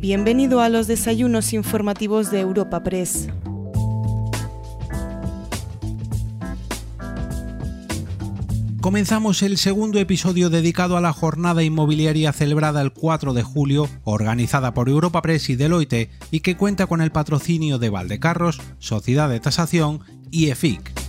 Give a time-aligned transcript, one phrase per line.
[0.00, 3.28] Bienvenido a los desayunos informativos de Europa Press.
[8.80, 14.72] Comenzamos el segundo episodio dedicado a la jornada inmobiliaria celebrada el 4 de julio, organizada
[14.72, 19.40] por Europa Press y Deloitte y que cuenta con el patrocinio de Valdecarros, Sociedad de
[19.40, 20.99] Tasación y EFIC.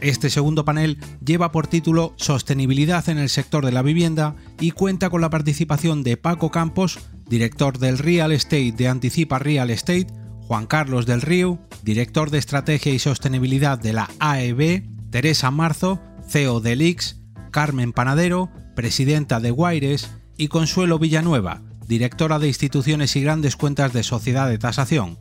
[0.00, 5.10] Este segundo panel lleva por título Sostenibilidad en el sector de la vivienda y cuenta
[5.10, 10.06] con la participación de Paco Campos, director del Real Estate de Anticipa Real Estate,
[10.42, 16.60] Juan Carlos del Río, director de Estrategia y Sostenibilidad de la AEB, Teresa Marzo, CEO
[16.60, 17.20] de Lix,
[17.50, 24.04] Carmen Panadero, presidenta de Guaires, y Consuelo Villanueva, directora de Instituciones y Grandes Cuentas de
[24.04, 25.18] Sociedad de Tasación.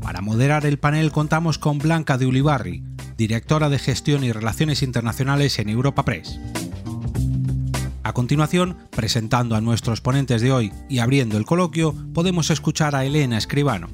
[0.00, 2.82] Para moderar el panel contamos con Blanca de Ulibarri,
[3.16, 6.38] directora de Gestión y Relaciones Internacionales en Europa Press.
[8.02, 13.04] A continuación, presentando a nuestros ponentes de hoy y abriendo el coloquio, podemos escuchar a
[13.04, 13.88] Elena Escribano.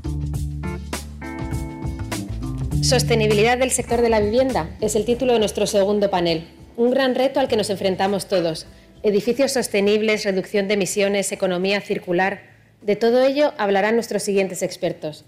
[2.83, 6.49] Sostenibilidad del sector de la vivienda es el título de nuestro segundo panel.
[6.77, 8.67] Un gran reto al que nos enfrentamos todos.
[9.03, 12.43] Edificios sostenibles, reducción de emisiones, economía circular.
[12.83, 15.25] De todo ello hablarán nuestros siguientes expertos.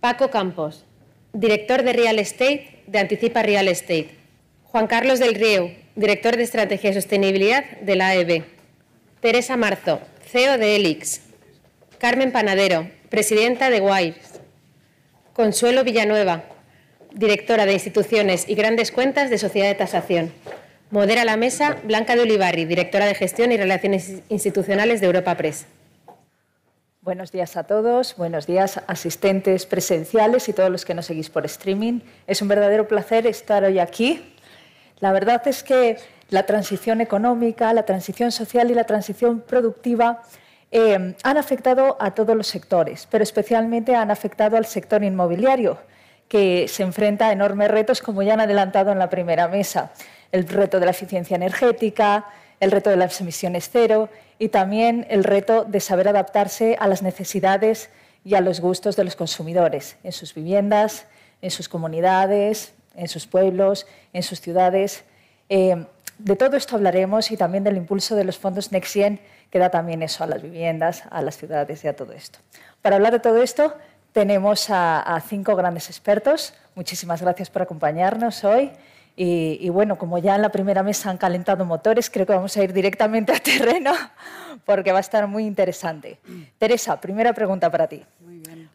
[0.00, 0.84] Paco Campos,
[1.32, 4.10] director de Real Estate de Anticipa Real Estate.
[4.64, 8.44] Juan Carlos del Río, director de Estrategia y Sostenibilidad de la AEB.
[9.20, 11.20] Teresa Marzo, CEO de Elix.
[11.98, 14.40] Carmen Panadero, presidenta de WIRES.
[15.32, 16.44] Consuelo Villanueva,
[17.14, 20.32] directora de Instituciones y Grandes Cuentas de Sociedad de Tasación.
[20.90, 25.66] Modera la mesa Blanca de Olivarri, directora de Gestión y Relaciones Institucionales de Europa Press.
[27.04, 31.44] Buenos días a todos, buenos días asistentes presenciales y todos los que nos seguís por
[31.44, 31.98] streaming.
[32.28, 34.36] Es un verdadero placer estar hoy aquí.
[35.00, 35.96] La verdad es que
[36.30, 40.22] la transición económica, la transición social y la transición productiva
[40.70, 45.78] eh, han afectado a todos los sectores, pero especialmente han afectado al sector inmobiliario,
[46.28, 49.90] que se enfrenta a enormes retos, como ya han adelantado en la primera mesa.
[50.30, 52.26] El reto de la eficiencia energética,
[52.60, 54.08] el reto de las emisiones cero
[54.42, 57.90] y también el reto de saber adaptarse a las necesidades
[58.24, 61.06] y a los gustos de los consumidores en sus viviendas,
[61.42, 65.04] en sus comunidades, en sus pueblos, en sus ciudades.
[65.48, 65.86] Eh,
[66.18, 70.02] de todo esto hablaremos y también del impulso de los fondos NextGen que da también
[70.02, 72.40] eso a las viviendas, a las ciudades y a todo esto.
[72.82, 73.76] Para hablar de todo esto
[74.10, 76.52] tenemos a, a cinco grandes expertos.
[76.74, 78.72] Muchísimas gracias por acompañarnos hoy.
[79.14, 82.64] Y, bueno, como ya en la primera mesa han calentado motores, creo que vamos a
[82.64, 83.92] ir directamente a terreno
[84.64, 86.18] porque va a estar muy interesante.
[86.58, 88.02] Teresa, primera pregunta para ti.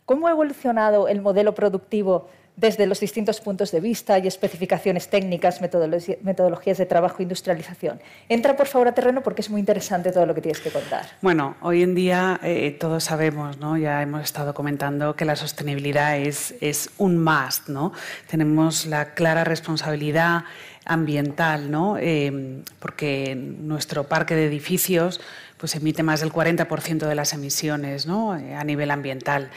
[0.06, 5.62] ¿Cómo ha evolucionado el modelo productivo desde los distintos puntos de vista y especificaciones técnicas,
[5.62, 8.02] metodologías de trabajo industrialización.
[8.28, 11.06] Entra, por favor, a terreno porque es muy interesante todo lo que tienes que contar.
[11.22, 13.78] Bueno, hoy en día eh, todos sabemos, ¿no?
[13.78, 17.70] ya hemos estado comentando que la sostenibilidad es, es un must.
[17.70, 17.94] ¿no?
[18.28, 20.44] Tenemos la clara responsabilidad
[20.84, 21.98] ambiental, ¿no?
[22.00, 25.20] Eh, porque nuestro parque de edificios
[25.58, 28.38] pues, emite más del 40% de las emisiones ¿no?
[28.38, 29.50] Eh, a nivel ambiental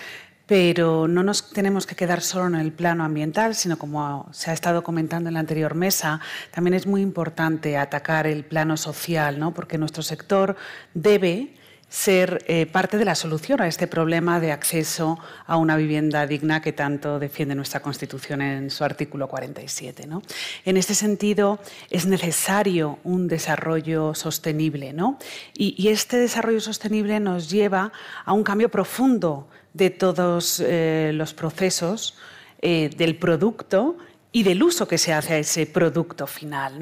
[0.51, 4.53] pero no nos tenemos que quedar solo en el plano ambiental, sino como se ha
[4.53, 9.55] estado comentando en la anterior mesa, también es muy importante atacar el plano social, ¿no?
[9.55, 10.57] porque nuestro sector
[10.93, 11.55] debe
[11.89, 16.61] ser eh, parte de la solución a este problema de acceso a una vivienda digna
[16.61, 20.09] que tanto defiende nuestra Constitución en su artículo 47.
[20.09, 20.21] ¿no?
[20.65, 25.17] En este sentido, es necesario un desarrollo sostenible ¿no?
[25.55, 27.93] y este desarrollo sostenible nos lleva
[28.25, 32.17] a un cambio profundo de todos eh, los procesos
[32.61, 33.97] eh, del producto
[34.33, 36.79] y del uso que se hace a ese producto final.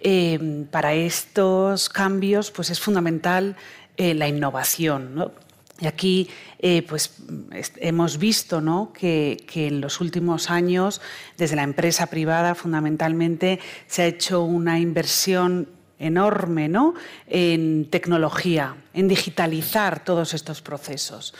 [0.00, 3.56] Eh, para estos cambios pues es fundamental
[3.96, 5.30] la innovación.
[5.78, 6.28] Y aquí
[6.88, 7.14] pues,
[7.76, 11.00] hemos visto que, que, en los últimos años,
[11.36, 15.68] desde la empresa privada, fundamentalmente, se ha hecho una inversión
[16.02, 16.94] enorme ¿no?
[17.28, 21.32] en tecnología, en digitalizar todos estos procesos,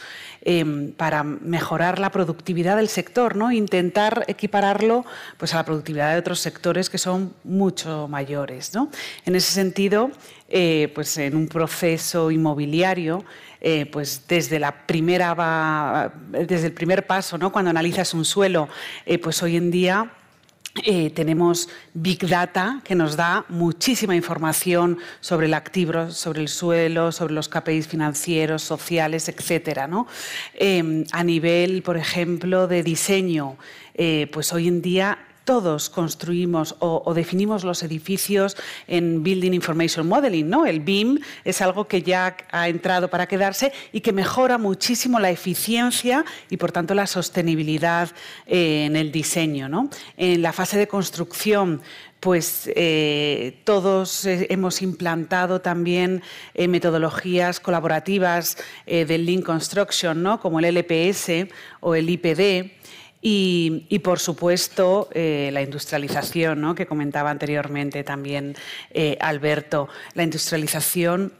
[0.45, 3.53] em, para mejorar la productividad del sector, ¿no?
[3.53, 5.05] intentar equipararlo
[5.39, 8.75] pues, a la productividad de otros sectores que son mucho mayores.
[8.75, 8.91] ¿no?
[9.25, 10.11] En ese sentido,
[10.49, 13.25] eh, pues en un proceso inmobiliario,
[13.61, 17.53] eh, pues desde, la primera, desde el primer paso, ¿no?
[17.53, 18.69] cuando analizas un suelo,
[19.07, 20.11] eh, pues hoy en día
[20.85, 27.13] eh, tenemos Big Data que nos da muchísima información sobre el activo, sobre el suelo,
[27.13, 29.87] sobre los KPIs financieros, sociales, etc.
[30.55, 33.59] Em, a nivel, por ejemplo, de diseño,
[33.95, 38.57] eh, pues hoy en día todos construimos o, definimos los edificios
[38.87, 40.67] en Building Information Modeling, ¿no?
[40.67, 45.31] El BIM es algo que ya ha entrado para quedarse y que mejora muchísimo la
[45.31, 48.11] eficiencia y, por tanto, la sostenibilidad
[48.47, 49.89] eh, en el diseño, ¿no?
[50.17, 51.83] En la fase de construcción
[52.21, 56.23] pues eh, todos eh, hemos implantado también
[56.55, 60.39] metodologías colaborativas del Lean Construction, ¿no?
[60.39, 61.49] como el LPS
[61.81, 62.71] o el IPD.
[63.25, 66.75] Y, por supuesto, la industrialización, ¿no?
[66.75, 68.57] que comentaba anteriormente también
[69.21, 69.89] Alberto.
[70.15, 71.33] La industrialización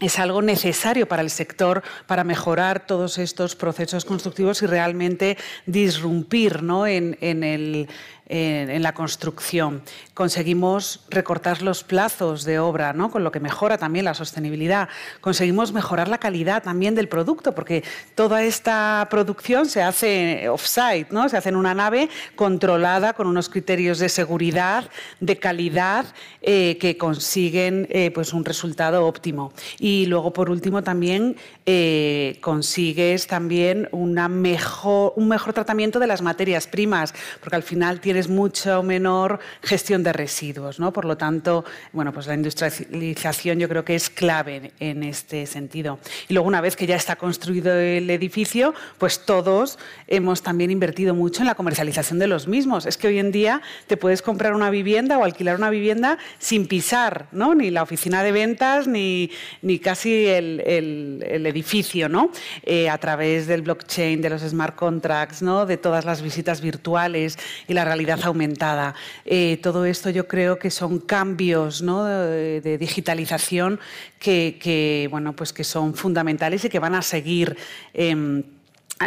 [0.00, 6.62] es algo necesario para el sector para mejorar todos estos procesos constructivos y realmente disrumpir
[6.62, 6.86] ¿no?
[6.86, 7.88] en, el,
[8.26, 9.82] en, la construcción.
[10.14, 13.10] Conseguimos recortar los plazos de obra, ¿no?
[13.10, 14.88] con lo que mejora también la sostenibilidad.
[15.20, 17.84] Conseguimos mejorar la calidad también del producto, porque
[18.14, 21.28] toda esta producción se hace off-site, ¿no?
[21.28, 24.88] se hace en una nave controlada con unos criterios de seguridad,
[25.20, 26.06] de calidad,
[26.42, 29.52] eh, que consiguen eh, pues un resultado óptimo.
[29.78, 31.36] Y luego, por último, también
[31.66, 38.00] eh, consigues también una mejor, un mejor tratamiento de las materias primas, porque al final
[38.28, 40.80] mucho menor gestión de residuos.
[40.80, 40.92] ¿no?
[40.92, 45.98] Por lo tanto, bueno, pues la industrialización yo creo que es clave en este sentido.
[46.28, 51.14] Y luego, una vez que ya está construido el edificio, pues todos hemos también invertido
[51.14, 52.86] mucho en la comercialización de los mismos.
[52.86, 56.66] Es que hoy en día te puedes comprar una vivienda o alquilar una vivienda sin
[56.66, 57.54] pisar ¿no?
[57.54, 59.30] ni la oficina de ventas ni,
[59.62, 62.30] ni casi el, edificio, ¿no?
[62.62, 65.66] Eh, a través del blockchain, de los smart contracts, ¿no?
[65.66, 67.38] de todas las visitas virtuales
[67.68, 68.94] y la realidad aumentada.
[69.24, 73.80] Eh, todo esto yo creo que son cambios de, digitalización
[74.18, 77.56] que, bueno, pues que son fundamentales y que van a seguir.
[77.92, 78.42] Em,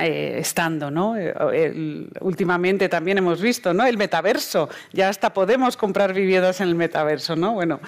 [0.01, 1.15] eh, estando.
[1.15, 3.85] Eh, últimamente también hemos visto, ¿no?
[3.85, 7.53] El metaverso, ya hasta podemos comprar viviendas en el metaverso, ¿no?
[7.53, 7.79] Bueno,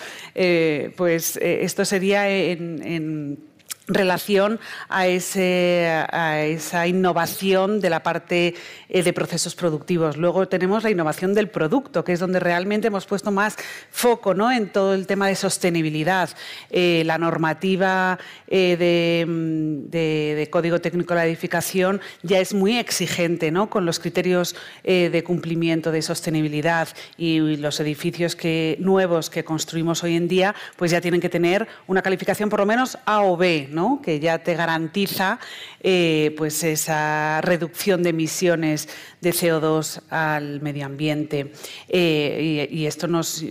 [0.96, 3.49] pues esto sería en
[3.90, 8.56] relación a, esa innovación de la parte
[8.88, 10.16] eh, de procesos productivos.
[10.16, 13.58] Luego tenemos la innovación del producto, que es donde realmente hemos puesto más
[13.90, 14.52] foco ¿no?
[14.52, 16.30] en todo el tema de sostenibilidad.
[16.70, 23.52] Eh, la normativa eh, mm, de, Código Técnico de la Edificación ya es muy exigente
[23.52, 23.70] ¿no?
[23.70, 26.88] con los criterios de cumplimiento de sostenibilidad
[27.18, 31.68] y, los edificios que, nuevos que construimos hoy en día pues ya tienen que tener
[31.88, 33.68] una calificación por lo menos A o B
[34.04, 35.40] que ya te garantiza
[35.82, 38.90] eh, pues esa reducción de emisiones
[39.22, 41.54] de CO2 al medio ambiente.
[41.88, 43.42] Eh, y, esto nos,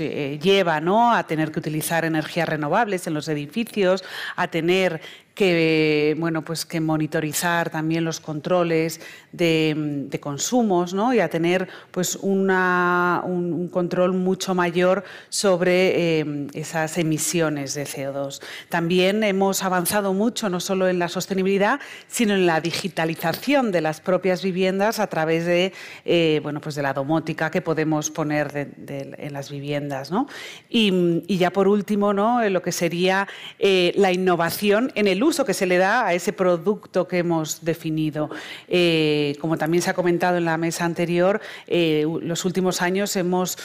[0.00, 1.12] eh, lleva ¿no?
[1.12, 4.04] a tener que utilizar energías renovables en los edificios,
[4.36, 5.00] a tener
[5.38, 9.00] que, bueno, pues que monitorizar también los controles
[9.30, 11.14] de, consumos ¿no?
[11.14, 18.42] y a tener pues una, un, control mucho mayor sobre eh, esas emisiones de CO2.
[18.68, 24.00] También hemos avanzado mucho no solo en la sostenibilidad, sino en la digitalización de las
[24.00, 25.72] propias viviendas a través de,
[26.04, 30.10] eh, bueno, pues de la domótica que podemos poner en las viviendas.
[30.10, 30.26] ¿no?
[30.68, 32.42] Y, ya por último, ¿no?
[32.48, 33.28] lo que sería
[33.60, 37.64] eh, la innovación en el uso que se le da a ese producto que hemos
[37.64, 38.30] definido.
[38.66, 43.58] Eh, como también se ha comentado en la mesa anterior, eh, los últimos años hemos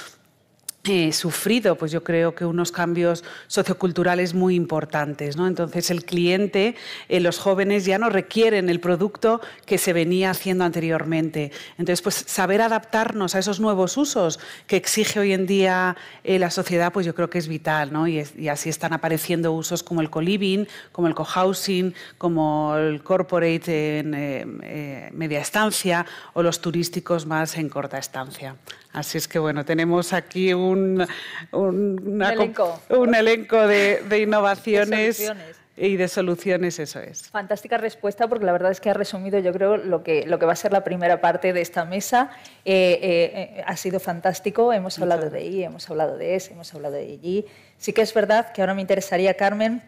[0.86, 5.38] eh, sufrido, pues yo creo que unos cambios socioculturales muy importantes.
[5.38, 5.48] ¿no?
[5.48, 6.76] Entonces, el cliente,
[7.08, 11.54] eh, los jóvenes ya no requieren el producto que se venía haciendo anteriormente.
[11.78, 16.50] Entonces, pues saber adaptarnos a esos nuevos usos que exige hoy en día eh, la
[16.50, 17.94] sociedad, pues yo creo que es vital.
[17.94, 18.06] ¿no?
[18.06, 25.14] Y, así están apareciendo usos como el co-living, como el co-housing, como el corporate en
[25.14, 28.58] media estancia o los turísticos más en corta estancia.
[28.94, 35.32] Así es que bueno, tenemos aquí un, elenco, un elenco de, innovaciones.
[35.76, 37.30] y de soluciones, eso es.
[37.30, 40.46] Fantástica respuesta, porque la verdad es que ha resumido, yo creo, lo que, lo que
[40.46, 42.30] va a ser la primera parte de esta mesa.
[42.64, 44.72] Eh, eh, ha sido fantástico.
[44.72, 47.46] Hemos hablado de I, hemos hablado de S, hemos hablado de I.
[47.78, 49.82] Sí que es verdad que ahora me interesaría, Carmen,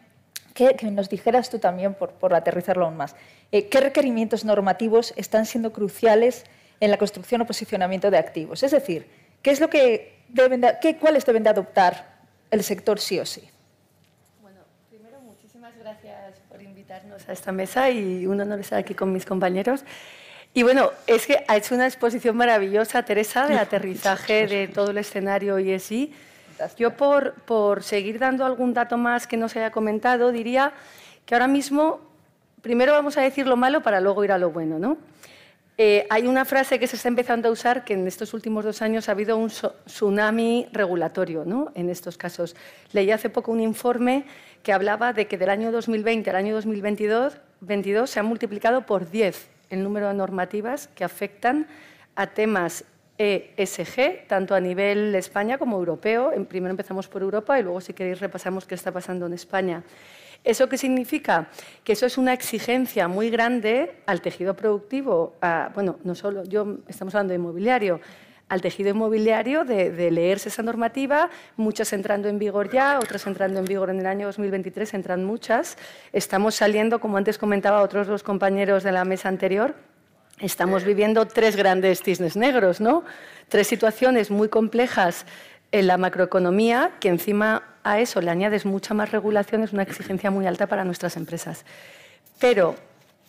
[0.56, 3.16] que, nos dijeras tú también, por, por aterrizarlo aún más,
[3.52, 6.46] eh, qué requerimientos normativos están siendo cruciales
[6.80, 8.64] en la construcción o posicionamiento de activos.
[8.64, 9.08] Es decir,
[9.42, 12.16] ¿qué es lo que deben qué, ¿cuáles deben de adoptar
[12.52, 13.50] el sector sí o sí?
[14.42, 19.12] Bueno, primero, muchísimas gracias por invitarnos a esta mesa y un honor estar aquí con
[19.12, 19.84] mis compañeros.
[20.54, 24.98] Y bueno, es que ha hecho una exposición maravillosa, Teresa, de aterrizaje de todo el
[24.98, 26.14] escenario ESI.
[26.78, 30.72] Yo, por, por seguir dando algún dato más que no se haya comentado, diría
[31.26, 32.00] que ahora mismo,
[32.62, 34.98] primero vamos a decir lo malo para luego ir a lo bueno, ¿no?
[35.78, 38.82] Eh, hay una frase que se está empezando a usar que en estos últimos dos
[38.82, 41.72] años ha habido un tsunami regulatorio ¿no?
[41.76, 42.56] en estos casos.
[42.94, 44.26] Leí hace poco un informe
[44.64, 49.10] que hablaba de que del año 2020 al año 2022 22, se ha multiplicado por
[49.10, 51.68] 10 el número de normativas que afectan
[52.16, 52.86] a temas
[53.18, 56.32] ESG, tanto a nivel España como europeo.
[56.48, 59.84] Primero empezamos por Europa y luego, si queréis, repasamos qué está pasando en España.
[60.46, 61.48] ¿Eso qué significa?
[61.84, 65.34] Que eso es una exigencia muy grande al tejido productivo,
[65.74, 68.00] bueno, no solo, yo estamos hablando de inmobiliario,
[68.48, 73.66] al tejido inmobiliario de, leerse esa normativa, muchas entrando en vigor ya, otras entrando en
[73.66, 75.80] vigor en el año 2023, entran muchas.
[76.14, 79.74] Estamos saliendo, como antes comentaba otros dos compañeros de la mesa anterior,
[80.40, 83.04] estamos viviendo tres grandes cisnes negros, ¿no?
[83.50, 85.26] Tres situaciones muy complejas
[85.72, 90.32] en la macroeconomía que encima a eso le añades mucha más regulación, es una exigencia
[90.32, 91.66] muy alta para nuestras empresas.
[92.40, 92.76] Pero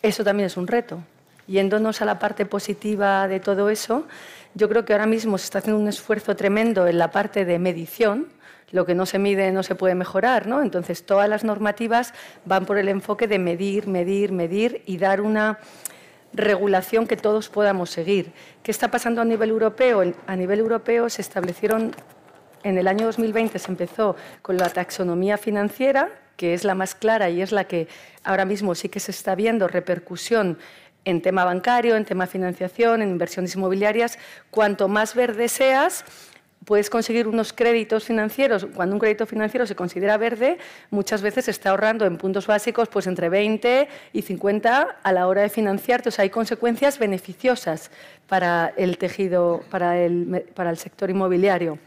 [0.01, 0.99] eso también es un reto.
[1.45, 4.07] Yéndonos a la parte positiva de todo eso,
[4.55, 7.59] yo creo que ahora mismo se está haciendo un esfuerzo tremendo en la parte de
[7.59, 8.29] medición.
[8.71, 10.63] Lo que no se mide no se puede mejorar, ¿no?
[10.63, 15.59] Entonces, todas las normativas van por el enfoque de medir, medir, medir y dar una
[16.33, 18.33] regulación que todos podamos seguir.
[18.63, 20.03] ¿Qué está pasando a nivel europeo?
[20.25, 21.95] A nivel europeo se establecieron
[22.67, 27.29] en el año 2020 se empezó con la taxonomía financiera, que es la más clara
[27.29, 27.87] y es la que
[28.25, 30.57] ahora mismo sí que se está viendo repercusión
[31.05, 34.19] en tema bancario, en tema financiación, en inversiones inmobiliarias.
[34.51, 36.03] Cuanto más verde seas,
[36.65, 38.67] puedes conseguir unos créditos financieros.
[38.75, 40.57] Cuando un crédito financiero se considera verde,
[40.91, 45.27] muchas veces se está ahorrando en puntos básicos pues entre 20 y 50 a la
[45.27, 46.09] hora de financiarte.
[46.09, 47.91] O hay consecuencias beneficiosas
[48.27, 51.79] para el tejido, para el sector inmobiliario.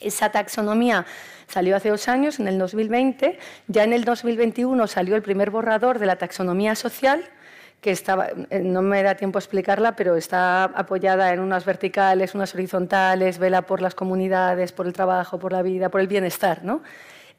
[0.00, 1.06] Esa taxonomía
[1.48, 3.38] salió hace dos años, en el 2020.
[3.68, 7.24] Ya en el 2021 salió el primer borrador de la taxonomía social,
[7.80, 12.34] que estaba, eh, no me da tiempo a explicarla, pero está apoyada en unas verticales,
[12.34, 16.64] unas horizontales, vela por las comunidades, por el trabajo, por la vida, por el bienestar.
[16.64, 16.82] ¿no?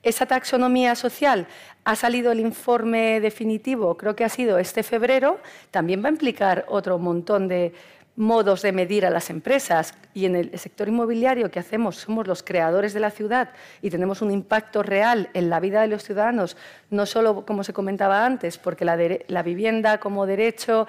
[0.04, 1.48] Esa taxonomía social
[1.84, 5.40] ha salido el informe definitivo, creo que ha sido este febrero,
[5.72, 7.74] también va a implicar otro montón de
[8.18, 12.42] modos de medir a las empresas y en el sector inmobiliario que hacemos somos los
[12.42, 16.58] creadores de la ciudad y tenemos un impacto real en la vida de los ciudadanos,
[16.90, 20.88] no solo como se comentaba antes, porque la, vivienda como derecho,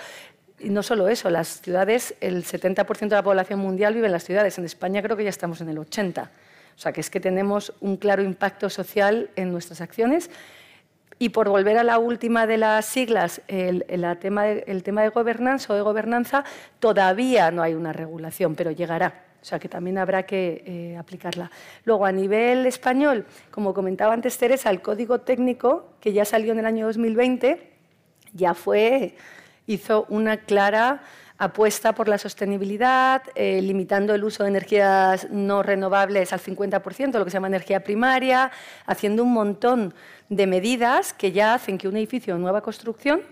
[0.58, 4.24] y no solo eso, las ciudades, el 70% de la población mundial vive en las
[4.24, 6.28] ciudades, en España creo que ya estamos en el 80%.
[6.78, 10.30] O sea que es que tenemos un claro impacto social en nuestras acciones
[11.18, 13.84] y por volver a la última de las siglas, el,
[14.20, 16.44] tema, de, el tema de gobernanza o de gobernanza,
[16.78, 19.24] todavía no hay una regulación, pero llegará.
[19.40, 21.50] O sea que también habrá que eh, aplicarla.
[21.84, 26.58] Luego, a nivel español, como comentaba antes Teresa, el código técnico, que ya salió en
[26.58, 27.72] el año 2020,
[28.32, 29.14] ya fue,
[29.66, 31.02] hizo una clara
[31.38, 37.24] apuesta por la sostenibilidad, eh, limitando el uso de energías no renovables al 50%, lo
[37.24, 38.50] que se llama energía primaria,
[38.86, 39.94] haciendo un montón
[40.28, 43.22] de medidas que ya hacen que un edificio de nueva construcción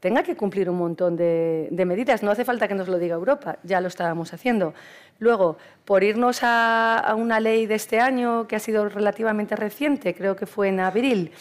[0.00, 2.22] tenga que cumplir un montón de, medidas.
[2.22, 4.74] No hace falta que nos lo diga Europa, ya lo estábamos haciendo.
[5.18, 10.36] Luego, por irnos a, una ley de este año que ha sido relativamente reciente, creo
[10.36, 11.32] que fue en abril,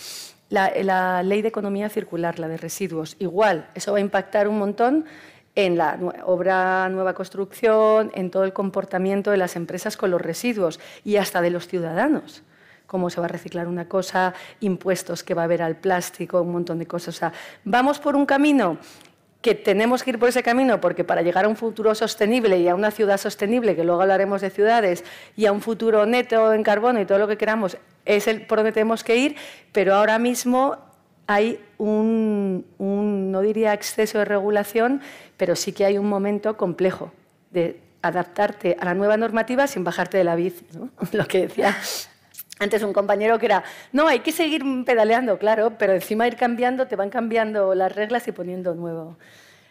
[0.50, 3.16] la, la ley de economía circular, la de residuos.
[3.20, 5.06] Igual, eso va a impactar un montón
[5.56, 10.80] en la obra nueva construcción, en todo el comportamiento de las empresas con los residuos
[11.04, 12.44] y hasta de los ciudadanos.
[12.90, 16.52] Cómo se va a reciclar una cosa, impuestos que va a haber al plástico, un
[16.52, 17.16] montón de cosas.
[17.16, 18.80] O sea, vamos por un camino
[19.44, 22.68] que tenemos que ir por ese camino porque para llegar a un futuro sostenible y
[22.68, 25.04] a una ciudad sostenible, que luego hablaremos de ciudades,
[25.36, 28.58] y a un futuro neto en carbono y todo lo que queramos, es el por
[28.58, 29.36] donde tenemos que ir,
[29.72, 30.78] pero ahora mismo
[31.28, 35.00] hay un, no diría exceso de regulación,
[35.38, 37.12] pero sí que hay un momento complejo
[37.52, 40.66] de adaptarte a la nueva normativa sin bajarte de la bici,
[41.12, 41.78] lo que decía
[42.60, 46.88] antes un compañero que era, no, hay que seguir pedaleando, claro, pero encima ir cambiando,
[46.88, 49.18] te van cambiando las reglas y poniendo nuevo.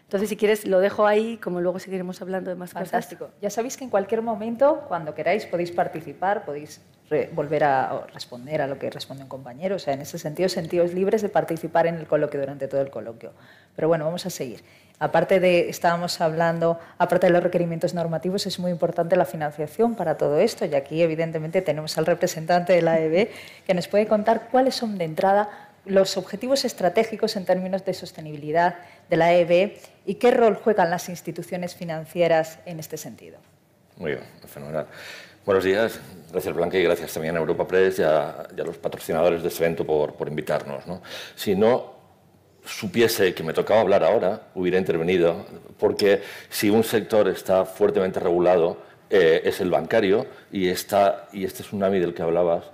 [0.09, 3.28] Entonces, si quieres, lo dejo ahí, como luego seguiremos hablando de más Fantástico.
[3.42, 6.80] Ya sabéis que en cualquier momento, cuando queráis, podéis participar, podéis
[7.33, 9.76] volver a responder a lo que responde un compañero.
[9.76, 12.88] O sea, en ese sentido, sentidos libres de participar en el coloquio durante todo el
[12.88, 13.33] coloquio.
[13.76, 14.64] Pero bueno, vamos a seguir.
[15.00, 20.16] Aparte de, estábamos hablando, aparte de los requerimientos normativos, es muy importante la financiación para
[20.16, 20.64] todo esto.
[20.64, 23.30] Y aquí, evidentemente, tenemos al representante de la AEB
[23.66, 28.76] que nos puede contar cuáles son de entrada los objetivos estratégicos en términos de sostenibilidad
[29.08, 33.38] de la EB y qué rol juegan las instituciones financieras en este sentido.
[33.96, 34.86] Muy bien, fenomenal.
[35.44, 35.98] Buenos días,
[36.30, 39.86] gracias Blanca y gracias también a Europa Press y a, los patrocinadores de este evento
[39.86, 40.86] por, por invitarnos.
[40.86, 41.00] ¿no?
[41.34, 41.97] Si no
[42.68, 45.46] supiese que me tocaba hablar ahora, hubiera intervenido,
[45.78, 48.76] porque si un sector está fuertemente regulado,
[49.10, 52.64] eh, es el bancario y, esta, y este tsunami del que hablabas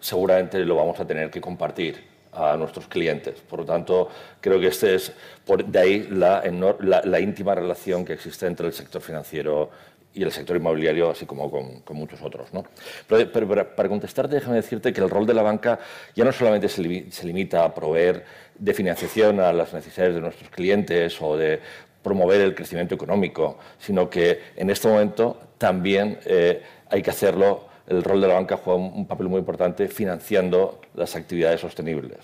[0.00, 3.40] seguramente lo vamos a tener que compartir a nuestros clientes.
[3.40, 4.08] Por lo tanto,
[4.40, 5.12] creo que este es
[5.46, 6.42] por, de ahí la,
[6.82, 9.70] la, íntima relación que existe entre el sector financiero
[10.14, 12.52] y el sector inmobiliario, así como con, muchos otros.
[12.52, 12.64] ¿no?
[13.08, 15.78] Pero, para contestarte, déjame decirte que el rol de la banca
[16.14, 18.24] ya no solamente se, se limita a proveer
[18.58, 21.60] de financiación a las necesidades de nuestros clientes o de
[22.04, 27.72] promover el crecimiento económico, sino que en este momento también eh, hay que hacerlo.
[27.86, 32.18] El rol de la banca juega un papel muy importante financiando las actividades sostenibles.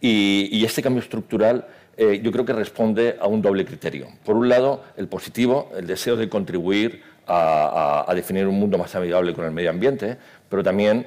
[0.00, 1.66] Y, este cambio estructural
[2.02, 4.08] eh, yo creo que responde a un doble criterio.
[4.24, 9.34] Por un lado, el positivo, el deseo de contribuir a, definir un mundo más amigable
[9.34, 10.16] con el medio ambiente,
[10.48, 11.06] pero también,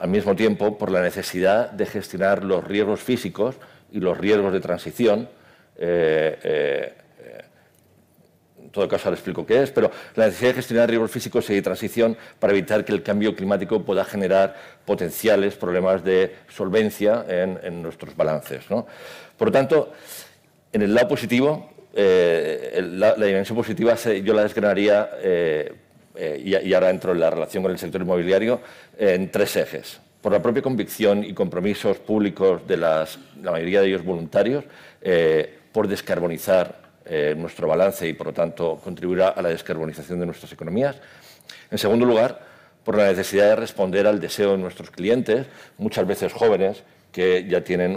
[0.00, 3.54] al mismo tiempo, por la necesidad de gestionar los riesgos físicos
[3.92, 5.28] y los riesgos de transición
[5.76, 6.92] eh,
[8.72, 11.62] todo caso ahora explico qué es, pero la necesidad de gestionar riesgos físicos y de
[11.62, 18.16] transición para evitar que el cambio climático pueda generar potenciales problemas de solvencia en, nuestros
[18.16, 18.64] balances.
[18.66, 19.92] Por lo tanto,
[20.72, 25.72] en el lado positivo, eh, la, dimensión positiva yo la desgranaría, eh,
[26.14, 28.60] eh, y, ahora entro en la relación con el sector inmobiliario,
[28.98, 30.00] en tres ejes.
[30.20, 33.06] Por la propia convicción y compromisos públicos de la
[33.42, 34.64] mayoría de ellos voluntarios,
[35.72, 36.80] por descarbonizar
[37.36, 40.94] nuestro balance y, por lo tanto, contribuirá a la descarbonización de nuestras economías.
[41.72, 42.40] En segundo lugar,
[42.84, 47.62] por la necesidad de responder al deseo de nuestros clientes, muchas veces jóvenes, que ya
[47.62, 47.94] tienen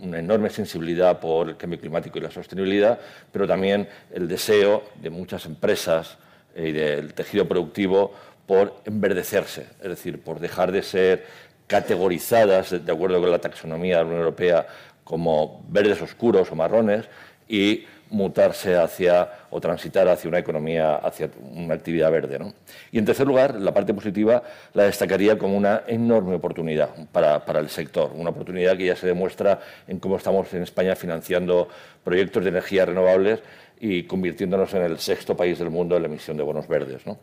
[0.00, 3.00] una enorme sensibilidad por el cambio climático y la sostenibilidad,
[3.32, 6.18] pero también el deseo de muchas empresas
[6.54, 8.12] eh, y del tejido productivo
[8.46, 11.24] por enverdecerse, es decir, por dejar de ser
[11.66, 14.66] categorizadas, de acuerdo con la taxonomía de la Unión Europea,
[15.02, 17.06] como verdes oscuros o marrones,
[17.48, 22.38] y mutarse hacia o transitar hacia una economía, hacia una actividad verde.
[22.38, 22.52] ¿no?
[22.92, 24.42] Y en tercer lugar, la parte positiva
[24.74, 29.06] la destacaría como una enorme oportunidad para, para, el sector, una oportunidad que ya se
[29.06, 31.68] demuestra en cómo estamos en España financiando
[32.04, 33.40] proyectos de energías renovables
[33.80, 37.06] y convirtiéndonos en el sexto país del mundo en la emisión de bonos verdes.
[37.06, 37.18] ¿no?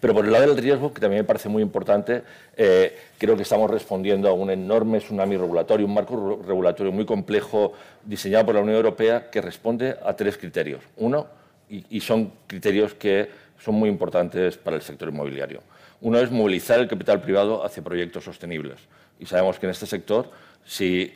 [0.00, 2.22] Pero por el lado del riesgo, que también me parece muy importante,
[2.56, 7.72] eh, creo que estamos respondiendo a un enorme tsunami regulatorio, un marco regulatorio muy complejo
[8.04, 10.82] diseñado por la Unión Europea que responde a tres criterios.
[10.98, 11.26] Uno,
[11.68, 13.28] y, son criterios que
[13.58, 15.62] son muy importantes para el sector inmobiliario.
[16.02, 18.78] Uno es movilizar el capital privado hacia proyectos sostenibles.
[19.18, 20.30] Y sabemos que en este sector,
[20.64, 21.12] si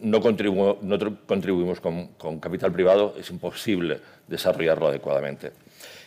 [0.00, 5.52] no, contribuimos con, con capital privado, es imposible desarrollarlo adecuadamente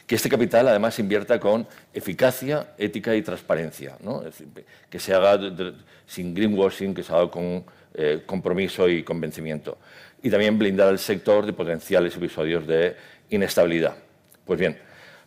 [0.08, 3.98] que este capital además invierta con eficacia, ética y transparencia,
[4.90, 5.38] que se haga
[6.08, 9.78] sin greenwashing, que se haga con eh, compromiso y convencimiento.
[10.24, 12.96] Y también blindar al sector de potenciales episodios de
[13.30, 13.96] inestabilidad.
[14.46, 14.78] Pues bien,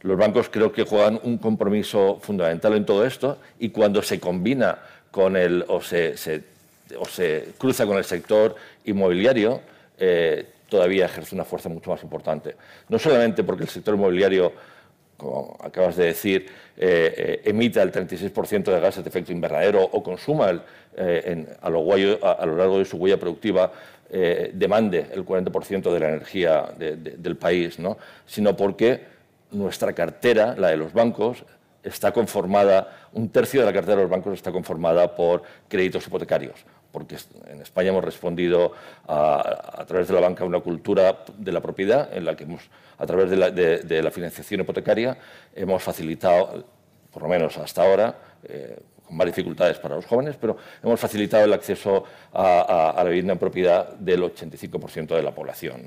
[0.00, 4.78] los bancos creo que juegan un compromiso fundamental en todo esto y cuando se combina
[5.10, 6.14] con el o se,
[7.58, 9.60] cruza con el sector inmobiliario,
[9.98, 12.56] eh, todavía ejerce una fuerza mucho más importante.
[12.88, 14.52] No solamente porque el sector inmobiliario,
[15.16, 20.02] como acabas de decir, eh, eh, emita el 36% de gases de efecto invernadero o
[20.02, 20.62] consuma
[20.96, 23.70] eh, a, lo largo de su huella productiva,
[24.52, 27.96] demande el 40% de la energía del país, ¿no?
[28.26, 29.04] sino porque
[29.52, 31.44] nuestra cartera, la de los bancos,
[31.84, 36.64] está conformada, un tercio de la cartera de los bancos está conformada por créditos hipotecarios
[36.92, 38.72] porque en España hemos respondido
[39.06, 42.62] a, través de la banca a una cultura de la propiedad en la que hemos,
[42.98, 45.16] a través de la, financiación hipotecaria
[45.54, 46.64] hemos facilitado,
[47.12, 48.78] por lo menos hasta ahora, eh,
[49.10, 53.38] con más dificultades para los jóvenes, pero hemos facilitado el acceso a, la vivienda en
[53.38, 55.82] propiedad del 85% de la población.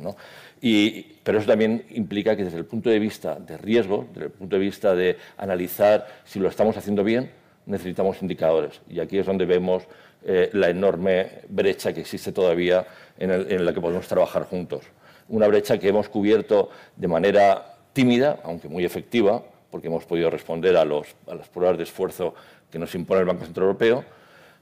[0.61, 4.31] Y, pero eso también implica que desde el punto de vista de riesgo, desde el
[4.31, 7.31] punto de vista de analizar si lo estamos haciendo bien,
[7.65, 8.81] necesitamos indicadores.
[8.89, 9.83] Y aquí es donde vemos
[10.25, 12.85] eh, la enorme brecha que existe todavía
[13.17, 14.85] en, la que podemos trabajar juntos.
[15.27, 20.77] Una brecha que hemos cubierto de manera tímida, aunque muy efectiva, porque hemos podido responder
[20.77, 22.33] a, las pruebas de esfuerzo
[22.71, 24.05] que nos impone el Banco Central Europeo,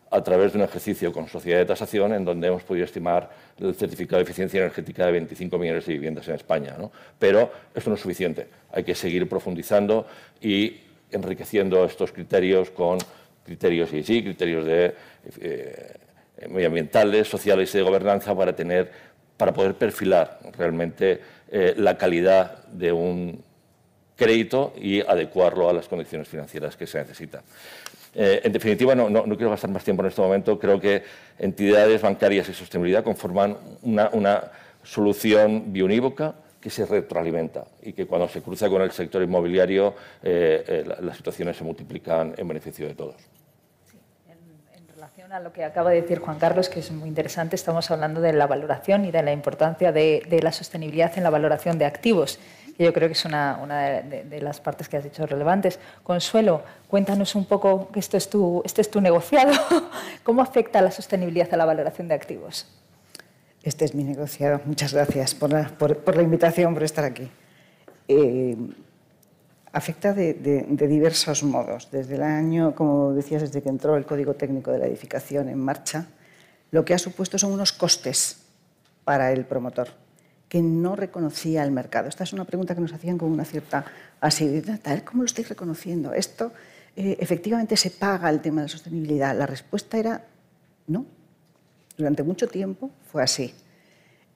[0.09, 3.73] a través de un ejercicio con sociedad de tasación en donde hemos podido estimar el
[3.75, 6.75] certificado de eficiencia energética de 25 millones de viviendas en España.
[7.17, 8.47] Pero esto no es suficiente.
[8.73, 10.05] Hay que seguir profundizando
[10.41, 12.97] y enriqueciendo estos criterios con
[13.45, 14.95] criterios y sí, criterios de,
[15.39, 15.93] eh,
[16.49, 18.91] medioambientales, sociales y de gobernanza para, tener,
[19.37, 21.19] para poder perfilar realmente
[21.51, 23.43] eh, la calidad de un
[24.15, 27.41] crédito y adecuarlo a las condiciones financieras que se necesitan.
[28.13, 30.59] Eh, en definitiva, no, no, quiero gastar más tiempo en este momento.
[30.59, 31.03] Creo que
[31.39, 34.51] entidades bancarias y sostenibilidad conforman una, una
[34.83, 40.63] solución biunívoca que se retroalimenta y que cuando se cruza con el sector inmobiliario eh,
[40.67, 43.15] eh, las situaciones se multiplican en beneficio de todos.
[44.29, 47.89] en, relación a lo que acaba de decir Juan Carlos, que es muy interesante, estamos
[47.89, 51.85] hablando de la valoración y de la importancia de, la sostenibilidad en la valoración de
[51.85, 52.39] activos,
[52.77, 53.57] que yo creo que es una,
[54.03, 55.79] de, las partes que has dicho relevantes.
[56.03, 59.51] Consuelo, cuéntanos un poco, que esto es tu, este es tu negociado,
[60.23, 62.67] ¿cómo afecta la sostenibilidad a la valoración de activos?
[63.63, 64.61] Este es mi negociado.
[64.65, 67.29] Muchas gracias por la, invitación, por estar aquí.
[68.07, 68.57] Eh,
[69.71, 70.33] afecta de,
[70.87, 71.89] diversos modos.
[71.91, 75.59] Desde el año, como decías, desde que entró el Código Técnico de la Edificación en
[75.59, 76.07] marcha,
[76.71, 78.37] lo que ha supuesto son unos costes
[79.03, 79.89] para el promotor
[80.49, 82.09] que no reconocía el mercado.
[82.09, 83.85] Esta es una pregunta que nos hacían con una cierta
[84.19, 84.81] asiduidad.
[85.05, 86.13] ¿Cómo lo estáis reconociendo?
[86.13, 86.51] ¿Esto
[86.95, 89.37] eh, efectivamente se paga el tema de la sostenibilidad?
[89.37, 90.25] La respuesta era
[90.87, 91.05] no,
[92.01, 93.53] durante mucho tiempo fue así.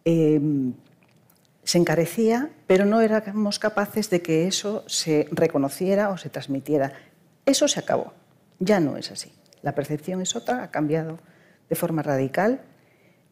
[0.06, 0.73] Em,
[1.63, 6.93] se encarecía, pero no éramos capaces de que eso se reconociera o se transmitiera.
[7.45, 8.13] Eso se acabó.
[8.60, 9.32] Ya no es así.
[9.63, 11.17] La percepción es otra, ha cambiado
[11.67, 12.62] de forma radical,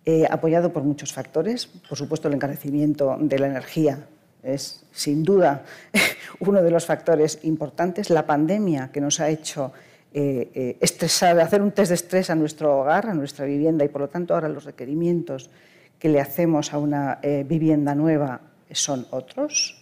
[0.05, 1.67] eh, apoyado por muchos factores.
[1.67, 4.07] Por supuesto, el encarecimiento de la energía
[4.41, 5.63] es sin duda
[6.39, 8.09] uno de los factores importantes.
[8.09, 9.73] La pandemia que nos ha hecho
[10.15, 14.01] eh, eh, hacer un test de estrés a nuestro hogar, a nuestra vivienda y por
[14.01, 15.49] lo tanto ahora los requerimientos
[15.97, 19.81] que le hacemos a una eh, vivienda nueva son otros.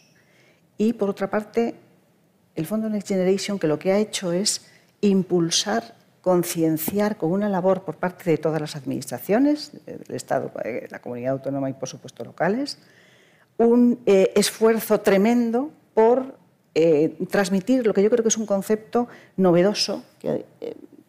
[0.77, 1.75] Y por otra parte,
[2.55, 4.67] el Fondo Next Generation que lo que ha hecho es
[5.01, 10.51] impulsar, concienciar con una labor por parte de todas las administraciones, del Estado,
[10.89, 12.77] la comunidad autónoma y por supuesto locales,
[13.57, 16.40] un esfuerzo tremendo por
[16.73, 20.45] eh, transmitir lo que yo creo que es un concepto novedoso eh,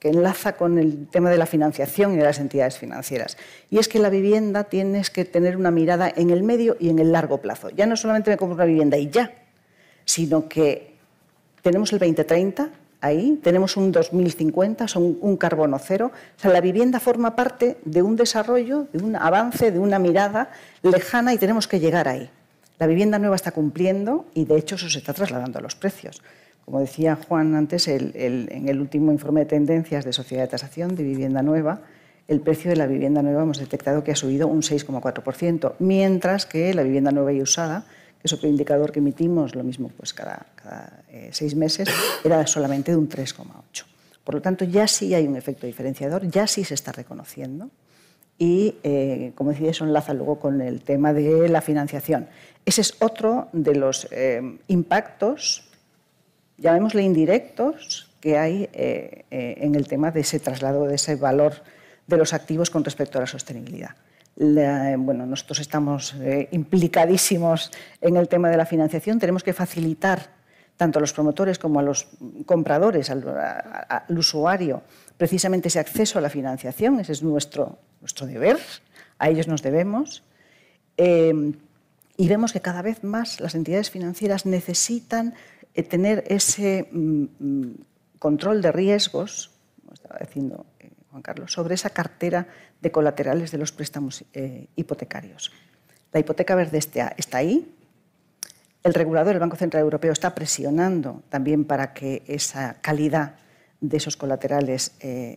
[0.00, 3.36] que, enlaza con el tema de la financiación y de las entidades financieras.
[3.70, 6.98] Y es que la vivienda tienes que tener una mirada en el medio y en
[6.98, 7.70] el largo plazo.
[7.70, 9.32] Ya no solamente me compro una vivienda y ya,
[10.04, 10.96] sino que
[11.62, 12.70] tenemos el 2030
[13.00, 16.10] ahí, tenemos un 2050, son un carbono cero.
[16.36, 20.50] O sea, la vivienda forma parte de un desarrollo, de un avance, de una mirada
[20.82, 22.28] lejana y tenemos que llegar ahí.
[22.82, 26.20] La vivienda nueva está cumpliendo y de hecho eso se está trasladando a los precios.
[26.64, 31.04] Como decía Juan antes, en el último informe de tendencias de Sociedad de Tasación de
[31.04, 31.82] Vivienda Nueva,
[32.26, 36.74] el precio de la vivienda nueva hemos detectado que ha subido un 6,4%, mientras que
[36.74, 37.86] la vivienda nueva y usada,
[38.20, 40.44] que es otro indicador que emitimos, lo mismo pues cada,
[41.08, 41.88] eh, seis meses,
[42.24, 43.84] era solamente de un 3,8%.
[44.24, 47.70] Por lo tanto, ya sí hay un efecto diferenciador, ya sí se está reconociendo
[48.42, 52.26] y, eh, como decía, eso enlaza luego con el tema de la financiación.
[52.66, 55.70] Ese es otro de los eh, impactos,
[56.58, 61.52] llamémosle indirectos, que hay eh, en el tema de ese traslado de ese valor
[62.08, 63.94] de los activos con respecto a la sostenibilidad.
[64.36, 66.16] bueno, nosotros estamos
[66.50, 70.30] implicadísimos en el tema de la financiación, tenemos que facilitar
[70.76, 72.08] tanto a los promotores como a los
[72.44, 74.82] compradores, al usuario,
[75.16, 78.58] precisamente ese acceso a la financiación, ese es nuestro, nuestro deber,
[79.18, 80.24] a ellos nos debemos.
[80.96, 81.54] Eh,
[82.16, 85.34] y vemos que cada vez más las entidades financieras necesitan
[85.74, 87.74] eh, tener ese mm, mm,
[88.18, 92.46] control de riesgos, como estaba diciendo eh, Juan Carlos, sobre esa cartera
[92.80, 94.24] de colaterales de los préstamos
[94.74, 95.52] hipotecarios.
[96.12, 97.72] La hipoteca verde está, está ahí.
[98.82, 103.36] El regulador, el Banco Central Europeo, está presionando también para que esa calidad
[103.82, 104.92] de esos colaterales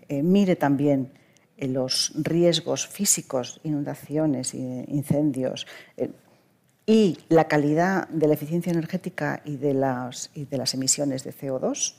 [0.07, 1.11] mire también
[1.57, 6.11] los riesgos físicos, inundaciones, incendios, eh,
[6.87, 11.95] y la calidad de la eficiencia energética y de, las, de las emisiones de CO2.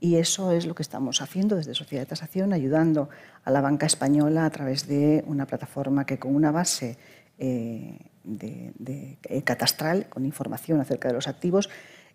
[0.00, 3.10] Y eso es lo que estamos haciendo desde Sociedad de Tasación, ayudando
[3.44, 6.96] a la banca española a través de una plataforma que con una base
[7.38, 11.68] eh, de, eh, catastral, con información acerca de los activos,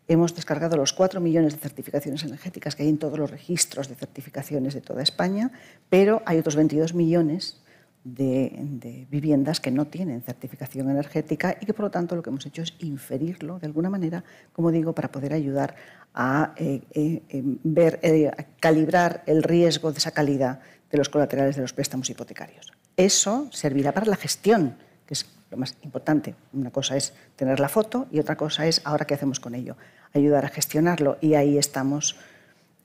[0.08, 3.96] Hemos descargado los 4 millones de certificaciones energéticas que hay en todos los registros de
[3.96, 5.52] certificaciones de toda España,
[5.90, 7.62] pero hay otros 22 millones
[8.06, 12.46] de, viviendas que no tienen certificación energética y que por lo tanto lo que hemos
[12.46, 15.76] hecho es inferirlo de alguna manera, como digo, para poder ayudar
[16.14, 17.22] a eh, eh,
[17.64, 20.60] ver, eh, a calibrar el riesgo de esa calidad
[20.92, 22.72] de los colaterales de los préstamos hipotecarios.
[22.96, 26.36] Eso servirá para la gestión, que es lo más importante.
[26.54, 29.76] Una cosa es tener la foto y otra cosa es ahora qué hacemos con ello,
[30.14, 32.18] ayudar a gestionarlo y ahí estamos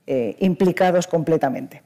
[0.06, 1.82] eh, implicados completamente.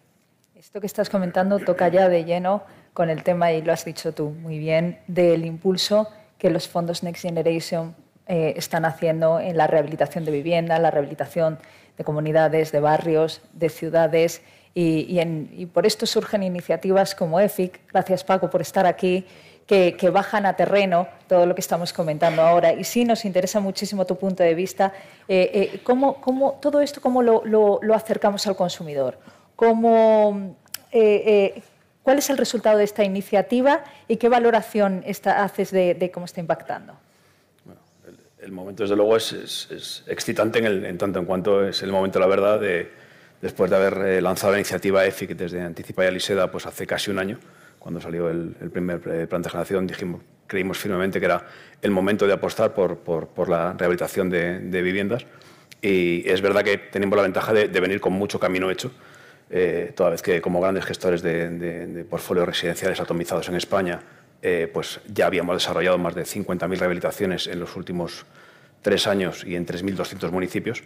[0.55, 2.63] Esto que estás comentando toca ya de lleno
[2.95, 7.03] con el tema, y lo has dicho tú muy bien, del impulso que los fondos
[7.03, 7.95] Next Generation
[8.27, 11.59] eh, están haciendo en la rehabilitación de vivienda, la rehabilitación
[11.99, 14.43] de comunidades, de barrios, de ciudades
[14.75, 17.81] y, por esto surgen iniciativas como EFIC.
[17.93, 19.25] Gracias Paco por estar aquí.
[19.67, 22.73] Que, bajan a terreno todo lo que estamos comentando ahora.
[22.73, 24.93] Y sí nos interesa muchísimo tu punto de vista.
[25.27, 29.19] Eh, ¿cómo, cómo, todo esto cómo lo, lo, acercamos al consumidor?
[29.57, 30.57] ¿Cómo,
[32.05, 36.95] ¿Cuál es el resultado de esta iniciativa y qué valoración haces de, cómo está impactando?
[38.43, 42.61] el, momento, desde luego, es, excitante en, tanto en cuanto es el momento, la verdad,
[42.61, 42.91] de,
[43.41, 47.11] después de haber eh, lanzado la iniciativa EFIC desde Anticipa y Aliseda pues hace casi
[47.11, 47.39] un año,
[47.85, 51.47] cuando salió el, primer eh, plan de generación, dijimos, creímos firmemente que era
[51.83, 55.27] el momento de apostar por, la rehabilitación de, viviendas.
[55.83, 58.91] Y es verdad que tenemos la ventaja de venir con mucho camino hecho
[59.51, 64.01] eh, toda vez que como grandes gestores de, portfolios residenciales atomizados en España,
[64.43, 68.27] eh, pues ya habíamos desarrollado más de 50.000 rehabilitaciones en los últimos
[68.83, 70.83] tres años y en 3.200 municipios,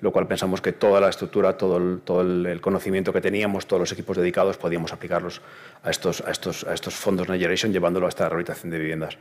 [0.00, 4.16] lo cual pensamos que toda la estructura, todo el, conocimiento que teníamos, todos los equipos
[4.16, 5.40] dedicados, podíamos aplicarlos
[5.82, 6.22] a estos,
[6.90, 9.18] fondos Next Generation, llevándolo a esta rehabilitación de viviendas.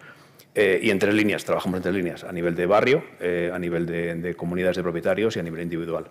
[0.54, 3.04] Eh, y en tres líneas, trabajamos en tres líneas, a nivel de barrio,
[3.54, 6.08] a nivel de, comunidades de propietarios y a nivel individual.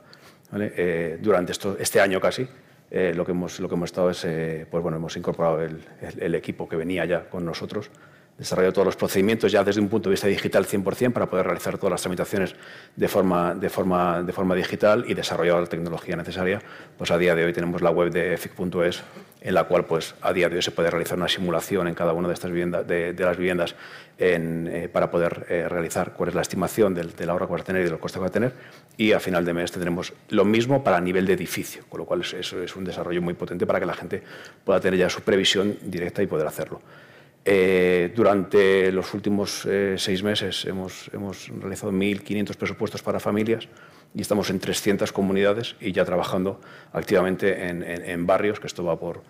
[1.21, 2.49] durante esto, este año casi
[2.91, 5.81] eh, lo, que hemos, estado es, eh, pues bueno, hemos incorporado el,
[6.19, 7.91] el, equipo que venía ya con nosotros,
[8.39, 11.79] desarrollado todos los procedimientos ya desde un punto de vista digital 100% para poder realizar
[11.79, 12.55] todas las tramitaciones
[12.95, 16.61] de forma, de de digital y desarrollado la tecnología necesaria.
[16.99, 19.03] Pues a día de hoy tenemos la web de EFIC.es
[19.41, 22.13] en la cual pues, a día de hoy se puede realizar una simulación en cada
[22.13, 23.77] una de estas viviendas, de, las viviendas
[24.19, 27.87] eh, para poder realizar cuál es la estimación del, del ahorro que va a tener
[27.87, 28.53] y del coste que va a tener
[28.97, 32.23] y a final de mes tendremos lo mismo para nivel de edificio, con lo cual
[32.23, 34.23] eso es un desarrollo muy potente para que la gente
[34.65, 36.81] pueda tener ya su previsión directa y poder hacerlo.
[37.49, 43.69] Eh, durante los últimos eh, seis meses hemos, hemos realizado 1.500 presupuestos para familias
[44.17, 46.61] y estamos en 300 comunidades y ya trabajando
[46.93, 49.23] activamente en, en barrios, que esto va por,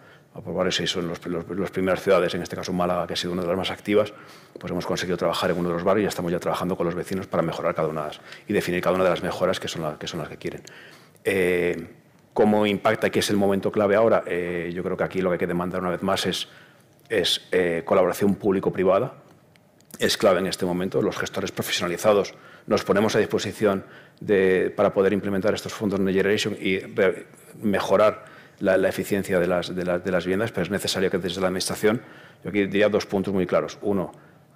[0.43, 3.43] por seis son las los, primeras ciudades, en este caso Málaga, que ha sido una
[3.43, 4.13] de las más activas,
[4.59, 6.95] pues hemos conseguido trabajar en uno de los barrios y estamos ya trabajando con los
[6.95, 9.69] vecinos para mejorar cada una de las, y definir cada una de las mejoras que
[9.69, 10.63] son, que, son las que quieren.
[11.25, 11.87] Eh,
[12.33, 13.09] ¿Cómo impacta?
[13.09, 14.23] ¿Qué es el momento clave ahora?
[14.27, 16.49] Eh, yo creo que aquí lo que hay que demandar una vez más es,
[17.09, 19.14] es eh, colaboración público-privada.
[19.99, 21.01] Es clave en este momento.
[21.01, 22.35] Los gestores profesionalizados
[22.66, 23.85] nos ponemos a disposición
[24.77, 26.81] para poder implementar estos fondos de Generation y
[27.62, 28.25] mejorar
[28.59, 32.01] la, eficiencia de las, de, las, viviendas, pero es necesario que desde la Administración,
[32.42, 33.79] yo aquí diría dos puntos muy claros.
[33.83, 34.12] Uno,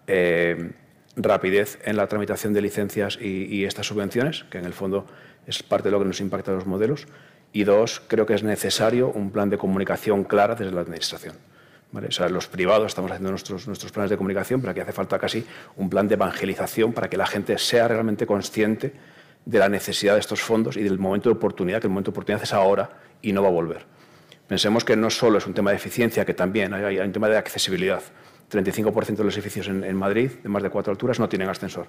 [0.07, 0.73] eh,
[1.17, 5.07] rapidez en la tramitación de licencias y, estas subvenciones, que en el fondo
[5.47, 7.07] es parte de lo que nos impacta a los modelos.
[7.53, 11.35] Y dos, creo que es necesario un plan de comunicación clara desde la Administración.
[11.93, 15.45] Los privados estamos haciendo nuestros, nuestros planes de comunicación, pero aquí hace falta casi
[15.77, 18.93] un plan de evangelización para que la gente sea realmente consciente
[19.45, 22.15] de la necesidad de estos fondos y del momento de oportunidad, que el momento de
[22.15, 22.91] oportunidad es ahora
[23.23, 23.85] y no va a volver.
[24.47, 27.37] Pensemos que no solo es un tema de eficiencia, que también hay, un tema de
[27.37, 28.03] accesibilidad.
[28.51, 31.87] 35% de los edificios en, Madrid, de más de cuatro alturas, no tienen ascensor.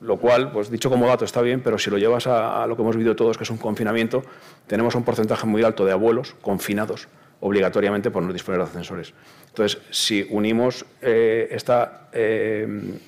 [0.00, 2.82] Lo cual, pues dicho como dato, está bien, pero si lo llevas a, lo que
[2.82, 4.22] hemos vivido todos, que es un confinamiento,
[4.66, 7.08] tenemos un porcentaje muy alto de abuelos confinados
[7.40, 9.12] obligatoriamente por no disponer de ascensores.
[9.48, 12.98] Entonces, si unimos eh, esta, eh,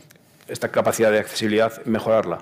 [0.49, 2.39] esta capacidad de accesibilidad, mejorarla,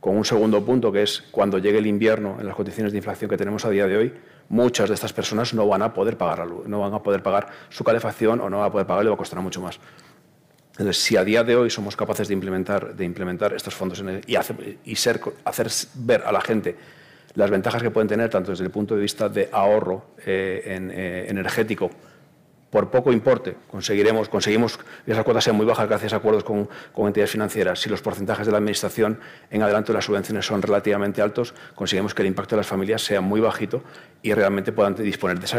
[0.00, 3.28] con un segundo punto, que es cuando llegue el invierno, en las condiciones de inflación
[3.28, 4.14] que tenemos a día de hoy,
[4.48, 7.22] muchas de estas personas no van a poder pagar la luz, no van a poder
[7.22, 9.80] pagar su calefacción o no van a poder pagar, le va a costar mucho más.
[10.72, 14.36] Entonces, si a día de hoy somos capaces de implementar, de implementar estos fondos y,
[14.36, 16.76] hacer, y ser, hacer ver a la gente
[17.36, 21.26] las ventajas que pueden tener, tanto desde el punto de vista de ahorro eh, eh,
[21.28, 21.90] energético,
[22.70, 26.68] por poco importe, conseguiremos, conseguimos que esas cuotas sean muy bajas gracias a acuerdos con,
[27.06, 27.80] entidades financieras.
[27.80, 32.12] Si los porcentajes de la Administración en adelanto de las subvenciones son relativamente altos, conseguimos
[32.12, 33.82] que el impacto de las familias sea muy bajito
[34.20, 35.58] y realmente puedan disponer de esa,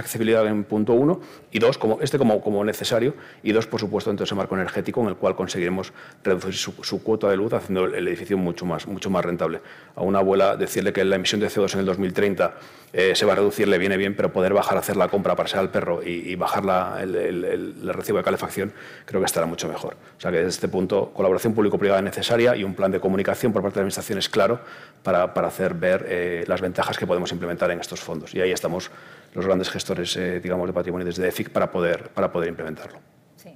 [0.00, 4.10] accesibilidad en punto uno y dos, como, este como, como necesario, y dos, por supuesto,
[4.10, 7.86] dentro de ese marco energético en el cual conseguiremos reducir su, cuota de luz haciendo
[7.86, 9.60] el edificio mucho más, mucho más rentable.
[9.96, 12.54] A una abuela decirle que la emisión de CO2 en el 2030
[12.92, 15.34] eh, se va a reducir, le viene bien, pero poder bajar a hacer la compra
[15.34, 16.64] para ser al perro y, bajar
[17.00, 18.72] el, recibo de calefacción,
[19.04, 19.96] creo que estará mucho mejor.
[20.16, 23.62] O sea que desde este punto, colaboración público-privada necesaria y un plan de comunicación por
[23.62, 24.60] parte de la Administración es claro
[25.02, 28.34] para, hacer ver eh, las ventajas que podemos implementar en estos fondos.
[28.34, 28.90] Y ahí estamos
[29.34, 32.98] los grandes gestores eh, digamos, de patrimonio desde EFIC para poder, para poder implementarlo.
[33.36, 33.54] Sí.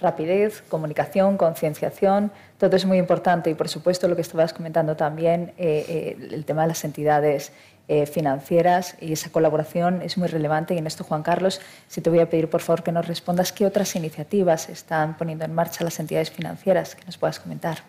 [0.00, 5.52] Rapidez, comunicación, concienciación, todo es muy importante y, por supuesto, lo que estabas comentando también,
[5.56, 7.52] el tema de las entidades
[7.86, 10.74] eh, financieras y esa colaboración es muy relevante.
[10.74, 13.52] Y en esto, Juan Carlos, si te voy a pedir por favor que nos respondas
[13.52, 17.82] qué otras iniciativas están poniendo en marcha las entidades financieras, que nos puedas comentar.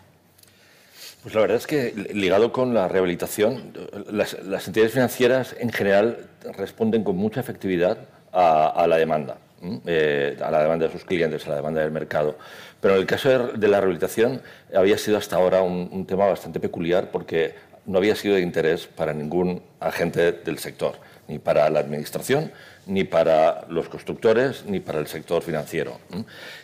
[1.23, 3.71] Pues la verdad es que ligado con la rehabilitación,
[4.11, 4.33] las,
[4.67, 6.27] entidades financieras en general
[6.57, 7.97] responden con mucha efectividad
[8.33, 9.37] a, la demanda,
[9.85, 12.37] eh, a la demanda de sus clientes, a la demanda del mercado.
[12.81, 14.41] Pero en el caso de, la rehabilitación
[14.75, 19.13] había sido hasta ahora un tema bastante peculiar porque no había sido de interés para
[19.13, 20.95] ningún agente del sector,
[21.27, 22.51] ni para la Administración,
[22.87, 25.99] ni para los constructores ni para el sector financiero.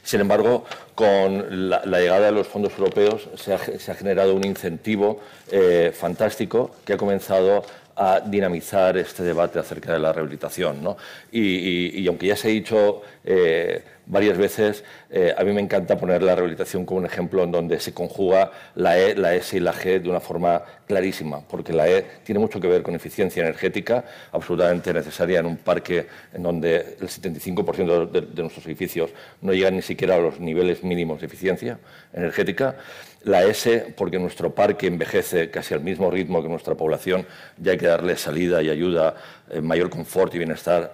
[0.03, 5.19] Sin embargo, con la, llegada de los fondos europeos se ha, generado un incentivo
[5.51, 7.63] eh, fantástico que ha comenzado
[7.95, 10.95] a dinamizar este debate acerca de la rehabilitación.
[11.32, 16.21] Y, aunque ya se ha dicho eh, varias veces, eh, a mí me encanta poner
[16.23, 19.73] la rehabilitación como un ejemplo en donde se conjuga la E, la S y la
[19.73, 24.04] G de una forma clarísima, porque la E tiene mucho que ver con eficiencia energética,
[24.32, 29.75] absolutamente necesaria en un parque en donde el 75% de, de nuestros edificios no llegan
[29.75, 31.80] ni siquiera a los niveles mínimos de eficiencia
[32.13, 32.75] energética
[33.23, 37.25] la S, porque nuestro parque envejece casi al mismo ritmo que nuestra población,
[37.57, 39.15] ya hay que darle salida y ayuda,
[39.49, 40.91] eh, mayor confort y bienestar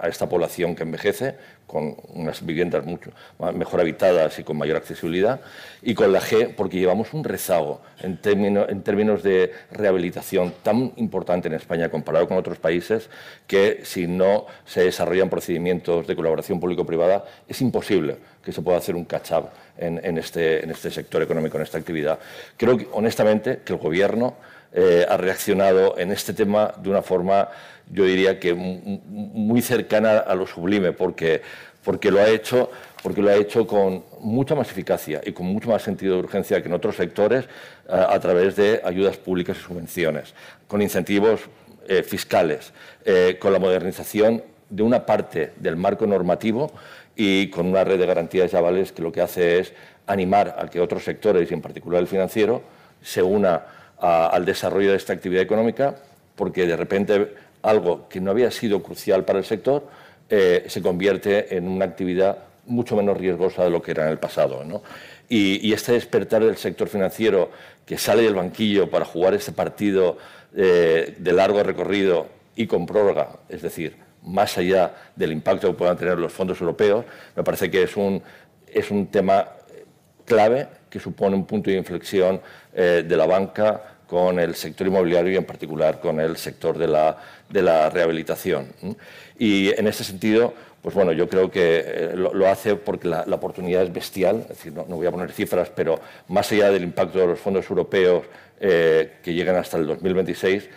[0.00, 1.36] a, esta población que envejece,
[1.66, 3.10] con unas viviendas mucho
[3.54, 5.40] mejor habitadas y con mayor accesibilidad.
[5.82, 11.48] Y con la G, porque llevamos un rezago en, en términos de rehabilitación tan importante
[11.48, 13.08] en España comparado con otros países,
[13.46, 18.94] que si no se desarrollan procedimientos de colaboración público-privada, es imposible que se pueda hacer
[18.94, 22.18] un catch-up en, este, en este sector económico, en esta actividad.
[22.56, 24.34] Creo honestamente que el Gobierno
[24.72, 27.48] eh, ha reaccionado en este tema de una forma,
[27.90, 31.42] yo diría que muy cercana a lo sublime, porque,
[31.84, 32.70] porque, lo ha hecho,
[33.02, 36.60] porque lo ha hecho con mucha más eficacia y con mucho más sentido de urgencia
[36.60, 37.46] que en otros sectores
[37.88, 40.34] a través de ayudas públicas y subvenciones,
[40.66, 41.42] con incentivos
[41.88, 42.72] eh, fiscales,
[43.04, 46.72] eh, con la modernización de una parte del marco normativo
[47.14, 49.72] y con una red de garantías y avales que lo que hace es
[50.08, 52.62] animar a que otros sectores, y en particular el financiero,
[53.02, 53.66] se una
[53.98, 55.96] al desarrollo de esta actividad económica,
[56.34, 59.88] porque de repente algo que no había sido crucial para el sector
[60.28, 64.18] eh, se convierte en una actividad mucho menos riesgosa de lo que era en el
[64.18, 64.62] pasado.
[65.28, 67.50] Y, este despertar del sector financiero
[67.84, 70.18] que sale del banquillo para jugar este partido
[70.56, 75.96] eh, de largo recorrido y con prórroga, es decir, más allá del impacto que puedan
[75.96, 77.04] tener los fondos europeos,
[77.36, 78.22] me parece que es un,
[78.66, 79.48] es un tema
[80.24, 82.40] clave que supone un punto de inflexión
[82.74, 86.86] eh, de la banca con el sector inmobiliario y en particular con el sector de
[86.86, 87.18] la,
[87.50, 88.68] de la rehabilitación.
[89.38, 93.82] Y en este sentido, pues bueno, yo creo que eh, lo, hace porque la, oportunidad
[93.82, 97.26] es bestial, es decir, no, voy a poner cifras, pero más allá del impacto de
[97.26, 98.24] los fondos europeos
[98.58, 100.68] eh, que llegan hasta el 2026,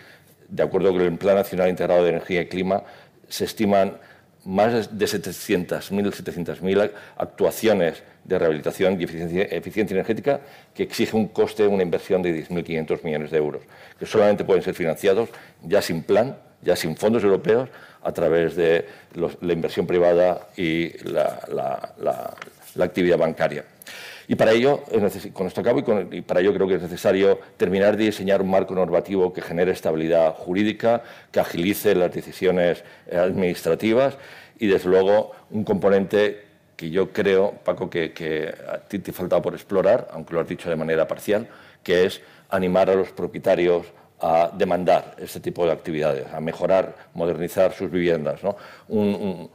[0.48, 2.82] de acuerdo con el Plan Nacional Integrado de Energía y Clima,
[3.26, 3.96] se estiman
[4.44, 10.40] más de 700.000, 700.000 actuaciones de rehabilitación y eficiencia, energética
[10.74, 13.62] que exige un coste, una inversión de 10.500 millones de euros,
[13.98, 15.28] que solamente pueden ser financiados
[15.62, 17.68] ya sin plan, ya sin fondos europeos,
[18.02, 22.34] a través de la inversión privada y la
[22.78, 23.64] actividad bancaria.
[24.30, 24.84] Y para ello,
[25.32, 28.76] con esto acabo, y, para ello creo que es necesario terminar de diseñar un marco
[28.76, 34.16] normativo que genere estabilidad jurídica, que agilice las decisiones eh, administrativas
[34.56, 36.44] y, desde luego, un componente
[36.76, 40.70] que yo creo, Paco, que, a ti te faltado por explorar, aunque lo has dicho
[40.70, 41.48] de manera parcial,
[41.82, 43.84] que es animar a los propietarios
[44.20, 48.44] a demandar este tipo de actividades, a mejorar, modernizar sus viviendas.
[48.44, 48.56] ¿no?
[48.86, 49.50] un,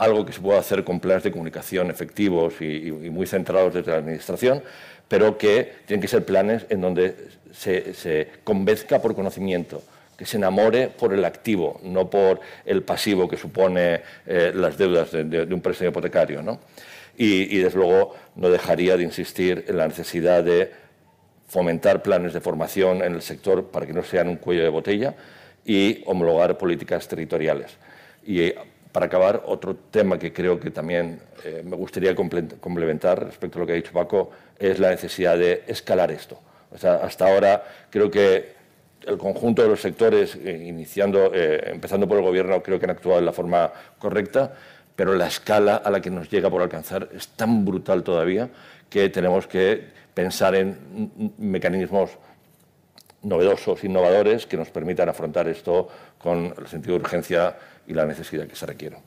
[0.00, 3.98] algo que se pueda hacer con planes de comunicación efectivos y, muy centrados desde la
[3.98, 4.62] Administración,
[5.06, 7.14] pero que tienen que ser planes en donde
[7.52, 9.82] se, convenzca por conocimiento,
[10.16, 15.12] que se enamore por el activo, no por el pasivo que supone eh, las deudas
[15.12, 16.58] de, un préstamo hipotecario.
[17.18, 20.72] Y, y, desde luego, no dejaría de insistir en la necesidad de
[21.46, 25.14] fomentar planes de formación en el sector para que no sean un cuello de botella
[25.66, 27.72] y homologar políticas territoriales.
[28.26, 28.54] Y
[28.92, 33.66] para acabar, otro tema que creo que también eh, me gustaría complementar respecto a lo
[33.66, 36.38] que ha dicho Paco es la necesidad de escalar esto.
[36.72, 38.60] hasta ahora creo que
[39.06, 42.90] el conjunto de los sectores, eh, iniciando, eh, empezando por el Gobierno, creo que han
[42.90, 44.54] actuado de la forma correcta,
[44.94, 48.50] pero la escala a la que nos llega por alcanzar es tan brutal todavía
[48.90, 52.10] que tenemos que pensar en mecanismos
[53.22, 55.88] novedosos, innovadores, que nos permitan afrontar esto
[56.20, 57.56] con el sentido de urgencia
[57.86, 58.98] y la necesidad que se requiere.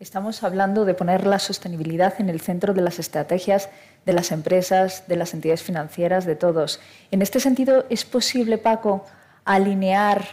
[0.00, 3.68] Estamos hablando de poner la sostenibilidad en el centro de las estrategias
[4.06, 6.80] de las empresas, de las entidades financieras, de todos.
[7.10, 9.04] En este sentido, ¿es posible, Paco,
[9.44, 10.24] alinear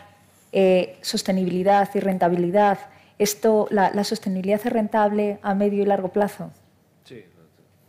[0.51, 2.77] eh, sostenibilidad y rentabilidad?
[3.17, 6.51] Esto, la, sostenibilidad es rentable a medio y largo plazo?
[7.03, 7.25] Sí,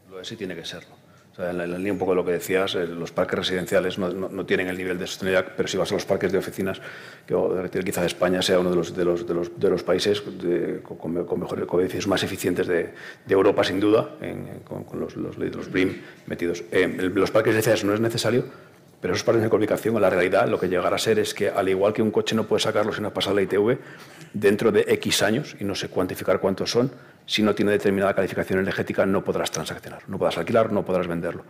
[0.09, 0.96] lo es y tiene que serlo.
[1.39, 4.69] En, la, línea un poco de lo que decías, eh, los parques residenciales no, tienen
[4.69, 6.81] el nivel de sostenibilidad, pero si vas a los parques de oficinas,
[7.27, 9.05] que quizás España sea uno de los, de
[9.71, 12.95] los, países con, mejores edificios más eficientes de,
[13.29, 14.17] Europa, sin duda,
[14.65, 16.65] con, los, los, los, BRIM metidos.
[16.73, 18.45] Eh, los parques residenciales no es necesario,
[19.01, 21.49] pero esos parques de ubicación, en la realidad, lo que llegará a ser es que,
[21.49, 23.79] al igual que un coche no puede sacarlo sin pasar la ITV,
[24.33, 26.91] dentro de X años, y no sé cuantificar cuántos son,
[27.27, 31.45] si no tiene determinada calificación energética no podrás transaccionar, no podrás alquilar, no podrás venderlo.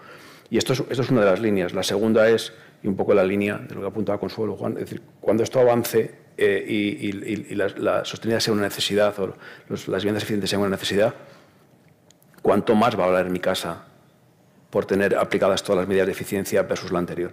[0.50, 1.74] Y esto es, esto es una de las líneas.
[1.74, 4.80] La segunda es, y un poco la línea de lo que apuntaba Consuelo Juan, es
[4.80, 9.34] decir, cuando esto avance eh, y, la, sostenibilidad sea una necesidad o
[9.68, 11.14] las viviendas eficientes sean una necesidad,
[12.42, 13.86] cuánto más va a valer mi casa
[14.70, 17.32] por tener aplicadas todas las medidas de eficiencia versus la anterior.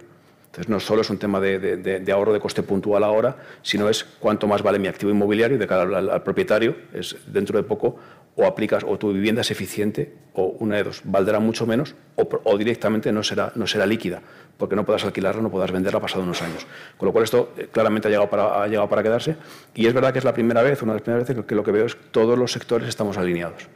[0.54, 4.46] Entonces, no solo es un tema de, ahorro de coste puntual ahora, sino es cuánto
[4.46, 7.96] más vale mi activo inmobiliario de cara al, propietario, es dentro de poco,
[8.36, 12.56] o aplicas o tu vivienda es eficiente, o una de dos, valdrá mucho menos, o,
[12.56, 14.22] directamente no será, no será líquida,
[14.56, 16.64] porque no podrás alquilarla, no podrás venderla pasado unos años.
[16.96, 19.36] Con lo cual, esto eh, claramente ha llegado, ha llegado para quedarse,
[19.74, 21.64] y es verdad que es la primera vez, una de las primeras veces que lo
[21.64, 23.68] que veo es que todos los sectores estamos alineados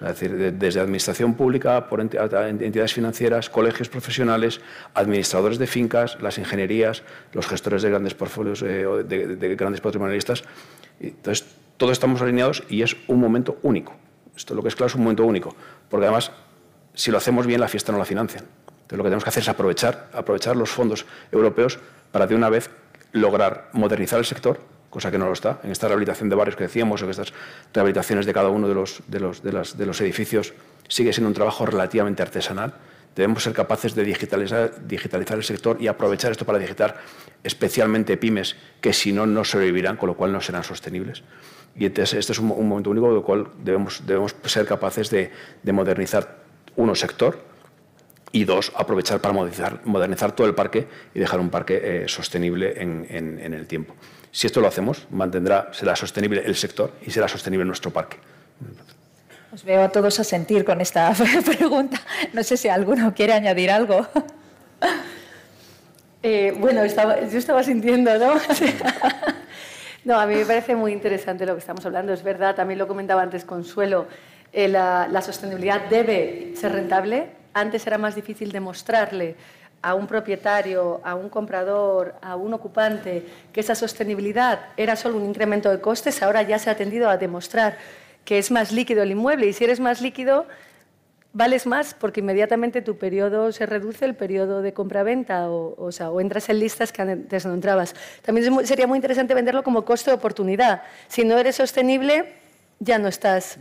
[0.00, 4.60] es decir, desde administración pública, entidades financieras, colegios profesionales,
[4.94, 7.02] administradores de fincas, las ingenierías,
[7.34, 10.42] los gestores de grandes portfolios, eh, de, grandes patrimonialistas.
[11.00, 11.44] Entonces,
[11.76, 13.94] todos estamos alineados y es un momento único.
[14.34, 15.54] Esto lo que es claro es un momento único,
[15.90, 16.32] porque además,
[16.94, 18.44] si lo hacemos bien, la fiesta no la financian.
[18.44, 21.78] Entonces, lo que tenemos que hacer es aprovechar, aprovechar los fondos europeos
[22.10, 22.70] para de una vez
[23.12, 24.60] lograr modernizar el sector,
[24.90, 25.60] cosa que no lo está.
[25.62, 27.32] En esta rehabilitación de barrios que decíamos, o en estas
[27.72, 30.52] rehabilitaciones de cada uno de los, de los, de las, de los edificios,
[30.88, 32.74] sigue siendo un trabajo relativamente artesanal.
[33.14, 37.00] Debemos ser capaces de digitalizar, digitalizar el sector y aprovechar esto para digitar
[37.42, 41.22] especialmente pymes que si no, no sobrevivirán, con lo cual no serán sostenibles.
[41.76, 45.30] Y este es un, momento único del cual debemos, debemos ser capaces de,
[45.62, 46.40] de modernizar,
[46.76, 47.38] uno, sector,
[48.32, 52.80] y dos, aprovechar para modernizar, modernizar todo el parque y dejar un parque eh, sostenible
[52.80, 53.94] en, en, en el tiempo.
[54.32, 58.18] Si esto lo hacemos, mantendrá, será sostenible el sector y será sostenible nuestro parque.
[59.52, 61.12] Os veo a todos a sentir con esta
[61.56, 62.00] pregunta.
[62.32, 64.06] No sé si alguno quiere añadir algo.
[66.22, 68.34] Eh, bueno, yo estaba sintiendo, ¿no?
[70.04, 72.12] no, a mí me parece muy interesante lo que estamos hablando.
[72.12, 74.06] Es verdad, también lo comentaba antes Consuelo,
[74.52, 77.28] eh, la, la sostenibilidad debe ser rentable.
[77.54, 79.34] Antes era más difícil demostrarle
[79.82, 85.24] a un propietario, a un comprador, a un ocupante, que esa sostenibilidad era solo un
[85.24, 87.78] incremento de costes, ahora ya se ha tendido a demostrar
[88.24, 90.46] que es más líquido el inmueble y si eres más líquido,
[91.32, 96.10] vales más porque inmediatamente tu periodo se reduce, el periodo de compra-venta o, o, sea,
[96.10, 97.94] o entras en listas que antes no entrabas.
[98.22, 100.82] También sería muy interesante venderlo como coste de oportunidad.
[101.08, 102.34] Si no eres sostenible,
[102.80, 103.58] ya no estás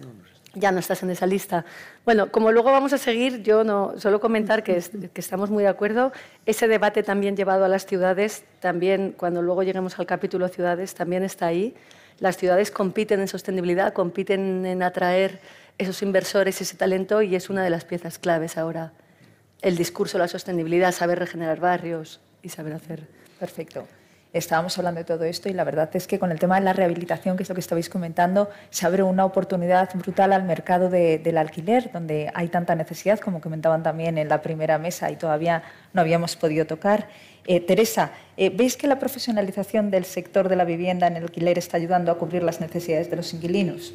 [0.60, 1.66] ya no estás en esa lista.
[2.05, 4.82] Bueno, como luego vamos a seguir, yo no solo comentar que,
[5.16, 6.12] estamos muy de acuerdo.
[6.45, 11.24] Ese debate también llevado a las ciudades, también cuando luego lleguemos al capítulo ciudades, también
[11.24, 11.76] está ahí.
[12.20, 15.39] Las ciudades compiten en sostenibilidad, compiten en atraer
[15.78, 18.91] esos inversores, ese talento y es una de las piezas claves ahora.
[19.62, 23.07] El discurso de la sostenibilidad, saber regenerar barrios y saber hacer.
[23.39, 23.88] Perfecto
[24.32, 26.73] estábamos hablando de todo esto y la verdad es que con el tema de la
[26.73, 31.38] rehabilitación, que es lo que estabais comentando, se abre una oportunidad brutal al mercado del
[31.38, 35.63] alquiler, donde hay tanta necesidad, como comentaban también en la primera mesa y todavía
[35.93, 37.07] no habíamos podido tocar.
[37.45, 41.57] Eh, Teresa, eh, ¿veis que la profesionalización del sector de la vivienda en el alquiler
[41.57, 43.93] está ayudando a cubrir las necesidades de los inquilinos?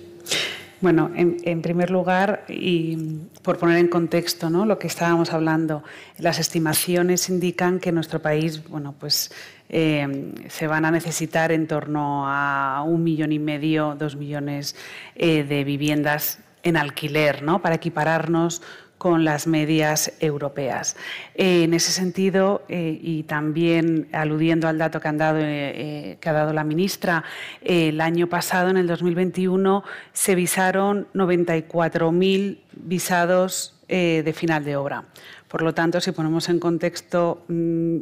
[0.81, 2.97] Bueno, en, primer lugar, y
[3.43, 4.66] por poner en contexto ¿no?
[4.66, 5.83] lo que estábamos hablando,
[6.18, 9.31] las estimaciones indican que en nuestro país bueno, pues,
[9.68, 14.77] eh, se van a necesitar en torno a un millón y medio, dos millones
[15.14, 17.62] eh, de viviendas en alquiler ¿no?
[17.62, 18.62] para equipararnos
[19.05, 20.97] con las medias europeas.
[21.35, 26.65] Eh, en ese sentido, eh, y también aludiendo al dato que, eh, ha dado la
[26.65, 27.23] ministra,
[27.61, 29.85] el año pasado, en el 2021,
[30.15, 35.05] se visaron 94.000 visados de final de obra.
[35.49, 37.99] Por lo tanto, si ponemos en contexto mm,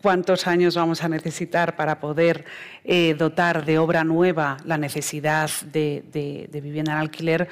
[0.00, 2.44] cuántos años vamos a necesitar para poder
[3.18, 6.04] dotar de obra nueva la necesidad de,
[6.48, 7.48] de vivienda en alquiler,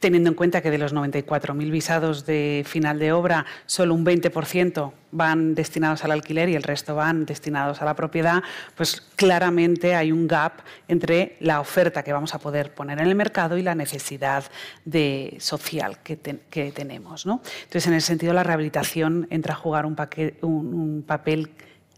[0.00, 4.92] teniendo en cuenta que de los 94.000 visados de final de obra, solo un 20%
[5.12, 8.42] van destinados al alquiler y el resto van destinados a la propiedad,
[8.76, 13.14] pues claramente hay un gap entre la oferta que vamos a poder poner en el
[13.14, 14.44] mercado y la necesidad
[14.84, 17.26] de social que, tenemos.
[17.26, 19.96] Entonces, en ese sentido, la rehabilitación entra a jugar un,
[20.42, 21.50] un papel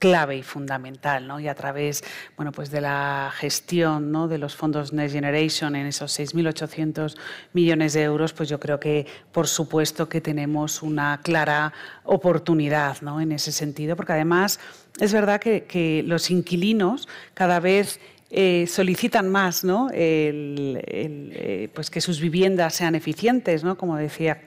[0.02, 1.38] clave y fundamental, ¿no?
[1.38, 2.02] Y a través,
[2.36, 4.26] bueno, pues de la gestión, ¿no?
[4.26, 7.16] De los fondos Next Generation en esos 6.800
[7.52, 11.72] millones de euros, pues yo creo que, por supuesto, que tenemos una clara
[12.02, 13.20] oportunidad, ¿no?
[13.20, 14.58] En ese sentido, porque además
[14.98, 18.00] es verdad que, los inquilinos cada vez
[18.30, 19.88] eh, solicitan más ¿no?
[19.92, 23.78] Eh, pues que sus viviendas sean eficientes, ¿no?
[23.78, 24.40] como decía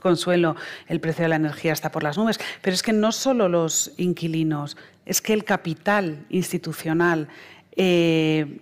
[0.00, 3.48] Consuelo, el precio de la energía está por las nubes, pero es que no solo
[3.48, 4.76] los inquilinos,
[5.06, 7.28] es que el capital institucional
[7.76, 8.60] eh,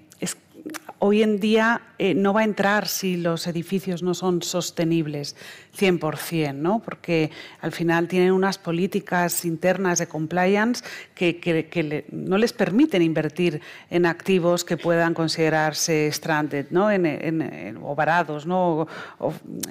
[0.99, 5.37] hoy en día eh, no va a entrar si los edificios no son sostenibles
[5.76, 6.80] 100%, ¿no?
[6.80, 7.30] porque
[7.61, 10.82] al final tienen unas políticas internas de compliance
[11.14, 13.61] que, no les permiten invertir
[13.91, 16.91] en activos que puedan considerarse stranded ¿no?
[16.91, 18.87] en, o varados ¿no?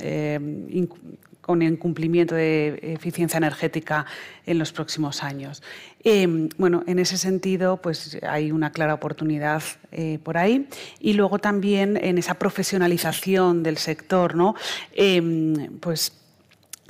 [0.02, 0.40] eh,
[1.46, 4.08] con incumplimiento de eficiencia energética
[4.48, 5.62] en los próximos años.
[6.04, 10.68] Em, bueno, en ese sentido, pues hay una clara oportunidad eh, por ahí.
[11.00, 14.56] Y luego también en esa profesionalización del sector, ¿no?
[14.96, 16.14] Em, pues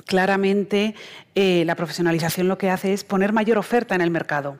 [0.06, 0.94] claramente
[1.34, 4.56] eh, la profesionalización lo que hace es poner mayor oferta en el mercado,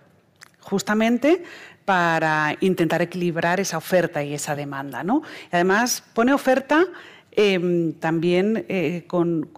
[0.60, 1.42] justamente
[1.86, 5.02] para intentar equilibrar esa oferta y esa demanda.
[5.04, 5.22] ¿no?
[5.50, 6.84] además, pone oferta
[7.38, 9.50] Em, también eh, con,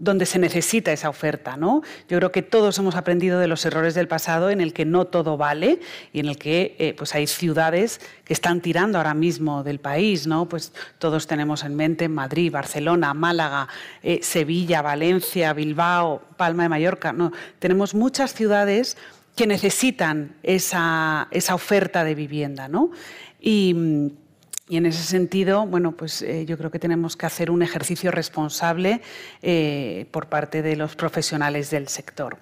[0.00, 1.56] donde se necesita esa oferta.
[1.56, 1.80] ¿no?
[2.08, 5.04] Yo creo que todos hemos aprendido de los errores del pasado en el que no
[5.04, 5.78] todo vale
[6.12, 10.26] y en el que eh, pues hay ciudades que están tirando ahora mismo del país.
[10.26, 10.48] ¿no?
[10.48, 13.68] Pues todos tenemos en mente Madrid, Barcelona, Málaga,
[14.02, 17.12] eh, Sevilla, Valencia, Bilbao, Palma de Mallorca.
[17.12, 17.30] ¿no?
[17.60, 18.96] Tenemos muchas ciudades
[19.36, 22.66] que necesitan esa, esa oferta de vivienda.
[22.66, 22.90] ¿no?
[23.40, 24.10] Y,
[24.70, 28.12] y en ese sentido, bueno, pues eh, yo creo que tenemos que hacer un ejercicio
[28.12, 29.00] responsable
[29.42, 32.38] eh, por parte de los profesionales del sector.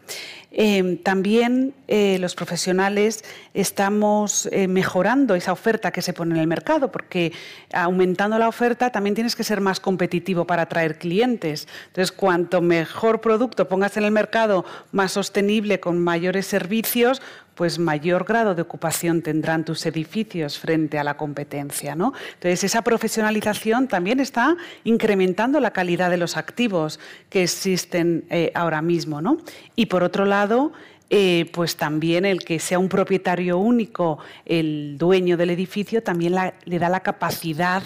[0.50, 3.24] Eh, también los profesionales
[3.54, 7.32] estamos mejorando esa oferta que se pone en el mercado, porque
[7.72, 11.66] aumentando la oferta también tienes que ser más competitivo para atraer clientes.
[11.88, 17.22] Entonces, cuanto mejor producto pongas en el mercado, más sostenible, con mayores servicios,
[17.58, 21.96] pues mayor grado de ocupación tendrán tus edificios frente a la competencia.
[21.96, 22.12] ¿no?
[22.34, 28.80] Entonces, esa profesionalización también está incrementando la calidad de los activos que existen eh, ahora
[28.80, 29.20] mismo.
[29.20, 29.38] ¿no?
[29.74, 30.70] Y por otro lado,
[31.10, 36.78] eh, pues también el que sea un propietario único, el dueño del edificio, también le
[36.78, 37.82] da la capacidad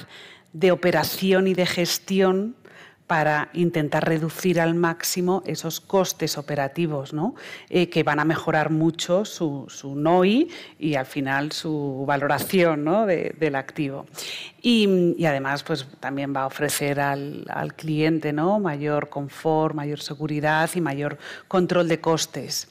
[0.53, 2.57] de operación y de gestión
[3.12, 7.34] para intentar reducir al máximo esos costes operativos, ¿no?
[7.68, 10.48] Eh, que van a mejorar mucho su, NOI
[10.78, 14.06] y al final su valoración del activo.
[14.62, 17.44] Y, además pues, también va a ofrecer al,
[17.76, 18.58] cliente ¿no?
[18.58, 22.66] mayor confort, mayor seguridad y mayor control de costes.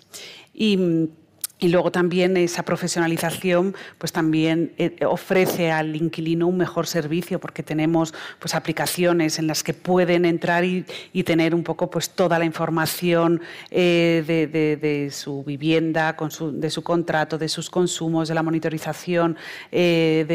[1.61, 7.61] Y luego también esa profesionalización pues también eh, ofrece al inquilino un mejor servicio porque
[7.61, 10.83] tenemos pues aplicaciones en las que pueden entrar y,
[11.21, 16.17] tener un poco pues toda la información eh, de, su vivienda,
[16.53, 19.37] de su contrato, de sus consumos, de la monitorización
[19.71, 20.25] eh,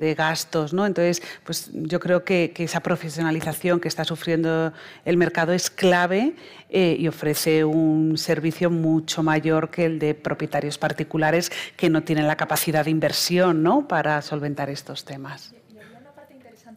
[0.00, 0.72] de, gastos.
[0.72, 0.86] ¿no?
[0.86, 4.72] Entonces, pues yo creo que, que esa profesionalización que está sufriendo
[5.04, 6.36] el mercado es clave
[6.76, 12.26] eh, y ofrece un servicio mucho mayor que el de propietarios particulares que no tienen
[12.26, 13.86] la capacidad de inversión ¿no?
[13.86, 15.54] para solventar estos temas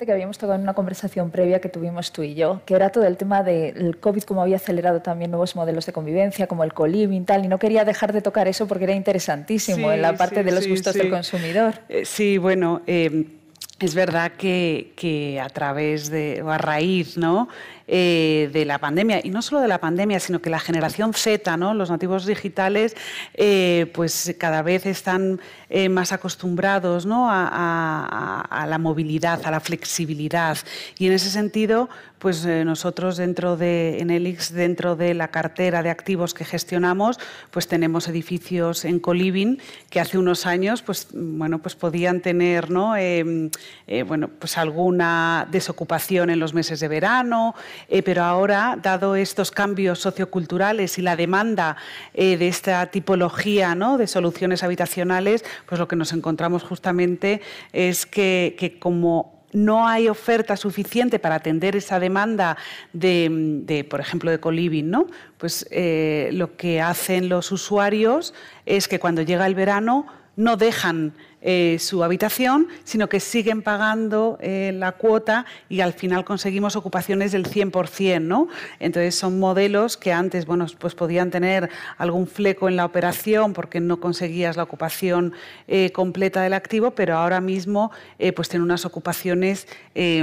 [0.06, 3.06] que habíamos tocado en una conversación previa que tuvimos tú y yo, que era todo
[3.06, 7.24] el tema del COVID, como había acelerado también nuevos modelos de convivencia, como el co-living,
[7.24, 10.52] tal, y no quería dejar de tocar eso porque era interesantísimo en la parte de
[10.52, 11.76] los gustos del consumidor.
[11.90, 13.26] Eh, sí, bueno, eh,
[13.80, 17.48] es verdad que, que, a través de, o a raíz, ¿no?
[17.90, 21.56] Eh, de la pandemia, y no solo de la pandemia, sino que la generación Z,
[21.56, 21.74] ¿no?
[21.74, 22.98] los nativos digitales,
[23.34, 27.28] eh, pues cada vez están eh, más acostumbrados ¿no?
[27.30, 30.58] a, la movilidad, a la flexibilidad.
[30.98, 31.88] Y en ese sentido,
[32.20, 37.20] pues nosotros dentro de en Elix, dentro de la cartera de activos que gestionamos,
[37.52, 42.98] pues tenemos edificios en Coliving que hace unos años, pues bueno, pues podían tener, ¿no?
[42.98, 43.52] Em,
[44.08, 47.54] bueno, pues alguna desocupación en los meses de verano,
[47.90, 51.78] eh, pero ahora, dado estos cambios socioculturales y la demanda
[52.14, 53.58] eh, de esta tipología
[53.98, 57.42] de soluciones habitacionales, pues lo que nos encontramos justamente
[57.74, 62.58] es que, como no hay oferta suficiente para atender esa demanda
[62.94, 65.08] de, por ejemplo, de coliving, ¿no?
[65.38, 68.34] Pues eh, lo que hacen los usuarios
[68.66, 70.06] es que cuando llega el verano
[70.36, 71.14] no dejan
[71.50, 77.32] eh, su habitación, sino que siguen pagando eh, la cuota y al final conseguimos ocupaciones
[77.32, 78.22] del 100%.
[78.22, 78.50] ¿no?
[78.82, 83.80] Entonces son modelos que antes bueno, pues podían tener algún fleco en la operación porque
[83.80, 85.32] no conseguías la ocupación
[85.70, 87.92] eh, completa del activo, pero ahora mismo
[88.36, 89.70] pues tienen unas ocupaciones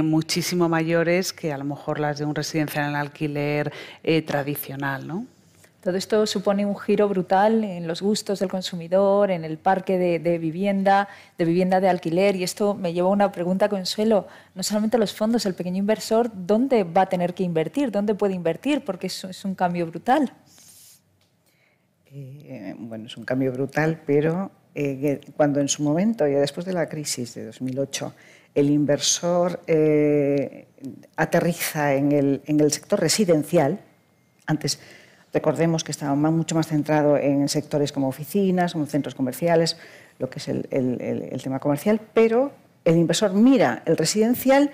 [0.03, 3.73] muchísimo mayores que a lo mejor las de un residencial en alquiler
[4.27, 5.07] tradicional.
[5.07, 5.25] ¿no?
[5.85, 10.37] Todo esto supone un giro brutal en los gustos del consumidor, en el parque de,
[10.39, 11.07] vivienda,
[11.37, 12.35] de vivienda de alquiler.
[12.35, 14.25] Y esto me lleva a una pregunta, Consuelo.
[14.55, 17.91] No solamente los fondos, el pequeño inversor, ¿dónde va a tener que invertir?
[17.91, 18.83] ¿Dónde puede invertir?
[18.83, 20.33] Porque es, es un cambio brutal.
[22.11, 26.73] Eh, bueno, es un cambio brutal, pero eh, cuando en su momento, ya después de
[26.73, 28.11] la crisis de 2008,
[28.55, 30.65] el inversor eh,
[31.15, 33.79] aterriza en el, en el sector residencial,
[34.47, 34.79] antes
[35.35, 39.75] Recordemos que estaba mucho más centrado en sectores como oficinas, como centros comerciales,
[40.17, 42.53] lo que es el, tema comercial, pero
[42.85, 44.71] el inversor mira el residencial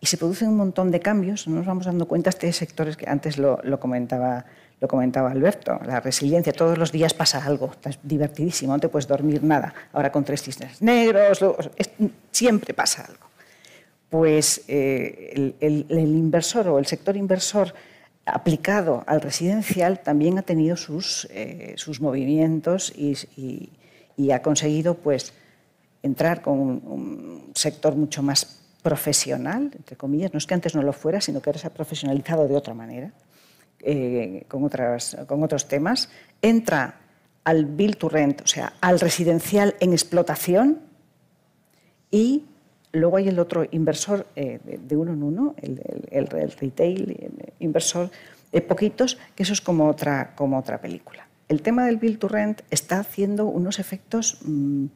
[0.00, 1.46] y se producen un montón de cambios.
[1.46, 4.46] No nos vamos dando cuenta de este sectores que antes lo, comentaba,
[4.80, 5.78] lo comentaba Alberto.
[5.86, 9.72] La resiliencia, todos los días pasa algo, es divertidísimo, no te puedes dormir nada.
[9.92, 11.38] Ahora con tres cisnes negros,
[12.32, 13.26] siempre pasa algo.
[14.08, 17.72] Pues eh, el, inversor o el sector inversor
[18.30, 23.70] aplicado al residencial también ha tenido sus, eh, sus movimientos y,
[24.32, 25.32] ha conseguido pues,
[26.02, 30.92] entrar con un, sector mucho más profesional, entre comillas, no es que antes no lo
[30.92, 33.12] fuera, sino que ahora se ha profesionalizado de otra manera,
[33.80, 36.10] eh, con, otras, con otros temas,
[36.42, 37.00] entra
[37.44, 40.80] al build to rent, o sea, al residencial en explotación
[42.10, 42.44] y
[42.92, 47.30] Luego hay el otro inversor eh, de uno en uno, el, retail
[47.60, 48.10] inversor,
[48.50, 51.28] de poquitos, que eso es como otra, como otra película.
[51.48, 54.86] El tema del build to rent está haciendo unos efectos mm,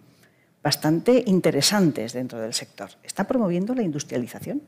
[0.63, 2.91] bastante interesantes dentro del sector.
[3.03, 4.63] Está promoviendo la industrialización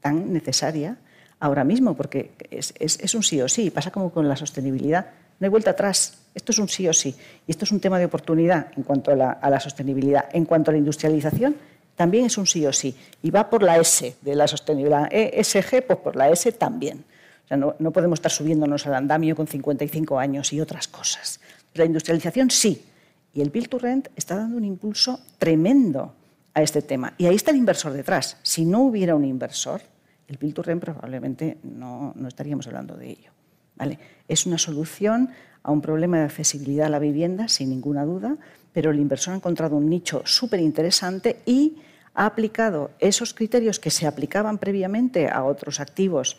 [0.00, 0.96] tan necesaria
[1.40, 5.06] ahora mismo, porque es, un sí o sí, pasa como con la sostenibilidad.
[5.38, 6.18] No hay vuelta atrás.
[6.34, 7.14] Esto es un sí o sí.
[7.46, 10.26] Y esto es un tema de oportunidad en cuanto a la, a la sostenibilidad.
[10.32, 11.56] En cuanto a la industrialización,
[12.00, 12.96] también es un sí o sí.
[13.22, 15.06] Y va por la S de la sostenibilidad.
[15.12, 17.04] ESG, pues por la S también.
[17.44, 21.40] O sea, no, podemos estar subiéndonos al andamio con 55 años y otras cosas.
[21.74, 22.86] La industrialización sí.
[23.34, 26.14] Y el Build to Rent está dando un impulso tremendo
[26.54, 27.12] a este tema.
[27.18, 28.38] Y ahí está el inversor detrás.
[28.42, 29.82] Si no hubiera un inversor,
[30.26, 33.30] el Build to Rent probablemente no, no estaríamos hablando de ello.
[33.76, 33.98] ¿vale?
[34.26, 35.28] Es una solución
[35.62, 38.38] a un problema de accesibilidad a la vivienda, sin ninguna duda,
[38.72, 41.76] pero el inversor ha encontrado un nicho súper interesante y
[42.20, 46.36] ha aplicado esos criterios que se aplicaban previamente a otros activos,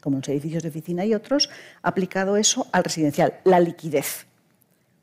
[0.00, 1.50] como los edificios de oficina y otros,
[1.82, 4.26] ha aplicado eso al residencial, la liquidez.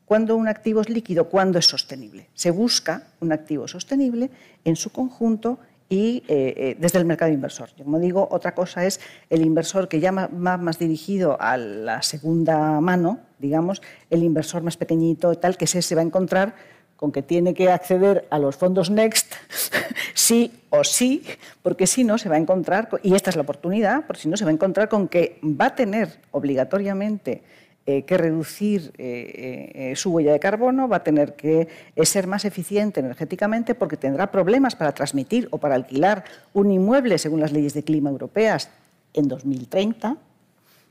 [0.04, 1.30] ¿Cuándo un activo es líquido?
[1.30, 2.28] ¿Cuándo es sostenible?
[2.34, 4.28] Se busca un activo sostenible
[4.66, 5.58] en su conjunto
[5.88, 7.70] y eh, eh, desde el mercado inversor.
[7.78, 9.00] Como digo, otra cosa es
[9.30, 14.76] el inversor que ya va más dirigido a la segunda mano, digamos, el inversor más
[14.76, 16.54] pequeñito, tal, que se va a encontrar
[17.02, 19.32] con que tiene que acceder a los fondos Next,
[20.14, 21.24] sí o sí,
[21.60, 24.36] porque si no se va a encontrar, y esta es la oportunidad, porque si no
[24.36, 27.42] se va a encontrar con que va a tener obligatoriamente
[27.86, 31.66] eh, que reducir eh, eh, su huella de carbono, va a tener que
[32.04, 36.22] ser más eficiente energéticamente porque tendrá problemas para transmitir o para alquilar
[36.52, 38.70] un inmueble según las leyes de clima europeas
[39.12, 40.16] en 2030, o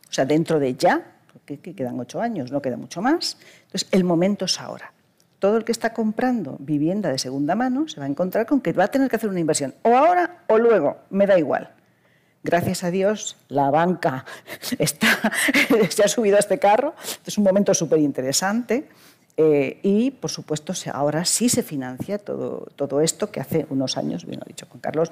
[0.10, 3.38] sea, dentro de ya, porque quedan ocho años, no queda mucho más.
[3.68, 4.92] Entonces, el momento es ahora
[5.42, 8.74] todo el que está comprando vivienda de segunda mano se va a encontrar con que
[8.74, 11.72] va a tener que hacer una inversión, o ahora o luego, me da igual.
[12.44, 14.24] Gracias a Dios, la banca
[14.78, 15.08] está,
[15.90, 16.94] se ha subido a este carro,
[17.26, 18.88] es un momento súper interesante.
[19.36, 24.26] Eh, y, por supuesto, ahora sí se financia todo, todo esto que hace unos años,
[24.26, 25.12] bien lo ha dicho Juan Carlos,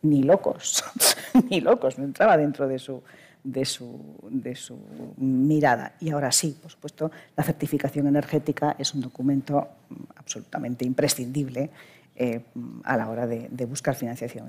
[0.00, 0.82] ni locos,
[1.50, 3.02] ni locos, no entraba dentro de su,
[3.50, 4.78] de su,
[5.16, 5.94] mirada.
[6.00, 9.68] Y ahora sí, por supuesto, la certificación energética es un documento
[10.16, 11.70] absolutamente imprescindible
[12.16, 12.42] eh,
[12.84, 14.48] a la hora de, buscar financiación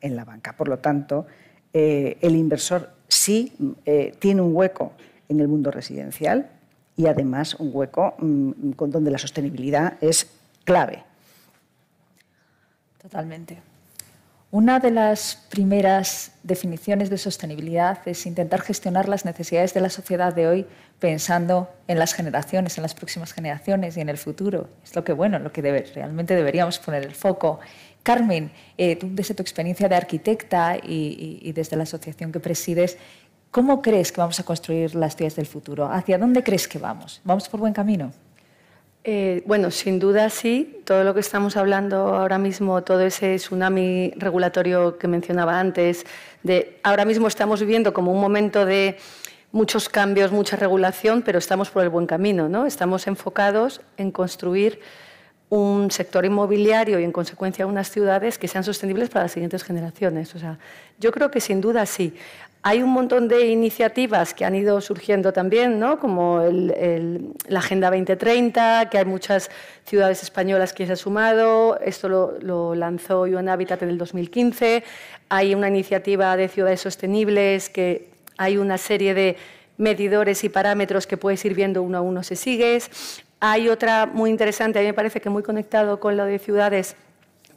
[0.00, 0.56] en la, banca.
[0.56, 1.26] Por lo tanto,
[1.72, 3.52] eh, el inversor sí
[3.84, 4.92] eh, tiene un hueco
[5.28, 6.50] en el mundo residencial
[6.96, 10.30] y además un hueco mm, donde la sostenibilidad es
[10.64, 11.02] clave.
[13.02, 13.75] Totalmente.
[14.52, 20.32] Una de las primeras definiciones de sostenibilidad es intentar gestionar las necesidades de la sociedad
[20.32, 20.66] de hoy
[21.00, 24.68] pensando en las generaciones, en las próximas generaciones y en el futuro.
[24.84, 27.58] Es lo que bueno, lo que realmente deberíamos poner el foco.
[28.04, 32.98] Carmen, eh, desde tu experiencia de arquitecta y, desde la asociación que presides,
[33.50, 35.86] ¿cómo crees que vamos a construir las ciudades del futuro?
[35.90, 37.20] ¿Hacia dónde crees que vamos?
[37.24, 38.12] ¿Vamos por buen camino?
[39.08, 40.80] Eh, bueno, sin duda sí.
[40.84, 46.04] Todo lo que estamos hablando ahora mismo, todo ese tsunami regulatorio que mencionaba antes,
[46.42, 48.98] de ahora mismo estamos viviendo como un momento de
[49.52, 52.66] muchos cambios, mucha regulación, pero estamos por el buen camino, ¿no?
[52.66, 54.80] Estamos enfocados en construir
[55.50, 60.34] un sector inmobiliario y, en consecuencia, unas ciudades que sean sostenibles para las siguientes generaciones.
[60.34, 60.58] O sea,
[60.98, 62.12] yo creo que sin duda sí.
[62.68, 66.00] Hay un montón de iniciativas que han ido surgiendo también, ¿no?
[66.00, 69.52] como la Agenda 2030, que hay muchas
[69.84, 71.78] ciudades españolas que se han sumado.
[71.78, 74.82] Esto lo, lo lanzó UN Habitat en el 2015.
[75.28, 79.36] Hay una iniciativa de ciudades sostenibles que hay una serie de
[79.78, 83.22] medidores y parámetros que puedes ir viendo uno a uno si sigues.
[83.38, 86.96] Hay otra muy interesante, a mí me parece que muy conectado con lo de ciudades,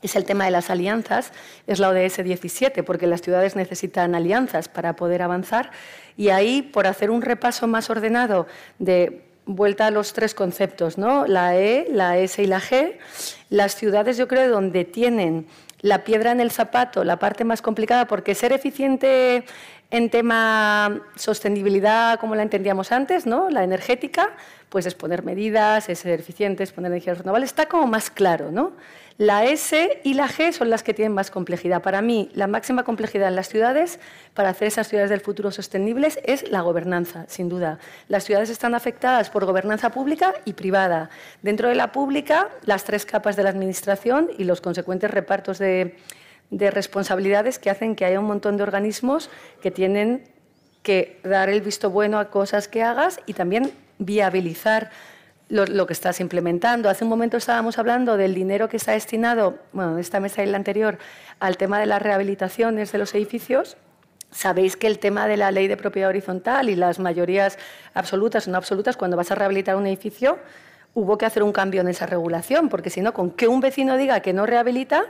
[0.01, 1.31] es el tema de las alianzas,
[1.67, 5.71] es la ODS 17, porque las ciudades necesitan alianzas para poder avanzar.
[6.17, 8.47] Y ahí, por hacer un repaso más ordenado
[8.77, 11.25] de vuelta a los tres conceptos, ¿no?
[11.25, 12.97] la E, la S y la G,
[13.49, 15.47] las ciudades yo creo donde tienen
[15.81, 19.43] la piedra en el zapato, la parte más complicada, porque ser eficiente
[19.91, 23.49] en tema sostenibilidad, como la entendíamos antes, ¿no?
[23.49, 24.29] la energética,
[24.69, 28.51] pues es poner medidas, es ser eficientes, poner energías renovables, está como más claro.
[28.51, 28.73] ¿no?
[29.19, 31.83] La S y la G son las que tienen más complejidad.
[31.83, 33.99] Para mí, la máxima complejidad en las ciudades,
[34.33, 37.77] para hacer esas ciudades del futuro sostenibles, es la gobernanza, sin duda.
[38.07, 41.11] Las ciudades están afectadas por gobernanza pública y privada.
[41.43, 45.95] Dentro de la pública, las tres capas de la administración y los consecuentes repartos de
[46.51, 49.29] de responsabilidades que hacen que haya un montón de organismos
[49.61, 50.23] que tienen
[50.83, 54.89] que dar el visto bueno a cosas que hagas y también viabilizar
[55.49, 56.89] lo, que estás implementando.
[56.89, 60.45] Hace un momento estábamos hablando del dinero que está destinado, bueno, en esta mesa y
[60.45, 60.99] la anterior,
[61.39, 63.75] al tema de las rehabilitaciones de los edificios.
[64.31, 67.57] Sabéis que el tema de la ley de propiedad horizontal y las mayorías
[67.95, 70.37] absolutas o no absolutas, cuando vas a rehabilitar un edificio,
[70.93, 73.97] hubo que hacer un cambio en esa regulación, porque si no, con que un vecino
[73.97, 75.05] diga que no rehabilita,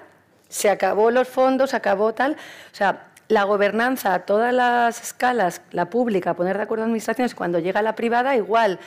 [0.47, 2.33] se acabó los fondos, se acabó tal.
[2.71, 7.35] O sea, la gobernanza a todas las escalas, la pública, poner de acuerdo a administraciones,
[7.35, 8.79] cuando llega la privada, igual.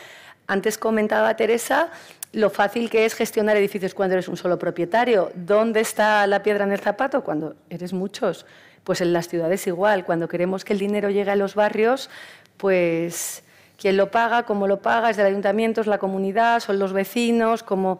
[0.47, 1.91] Antes comentaba Teresa
[2.33, 5.31] lo fácil que es gestionar edificios cuando eres un solo propietario.
[5.35, 7.23] ¿Dónde está la piedra en el zapato?
[7.23, 8.47] Cuando eres muchos.
[8.85, 10.05] Pues en las ciudades igual.
[10.05, 12.11] Cuando queremos que el dinero llegue a los barrios,
[12.57, 13.45] pues
[13.77, 17.63] quién lo paga, cómo lo paga, es del ayuntamiento, es la comunidad, son los vecinos,
[17.63, 17.99] como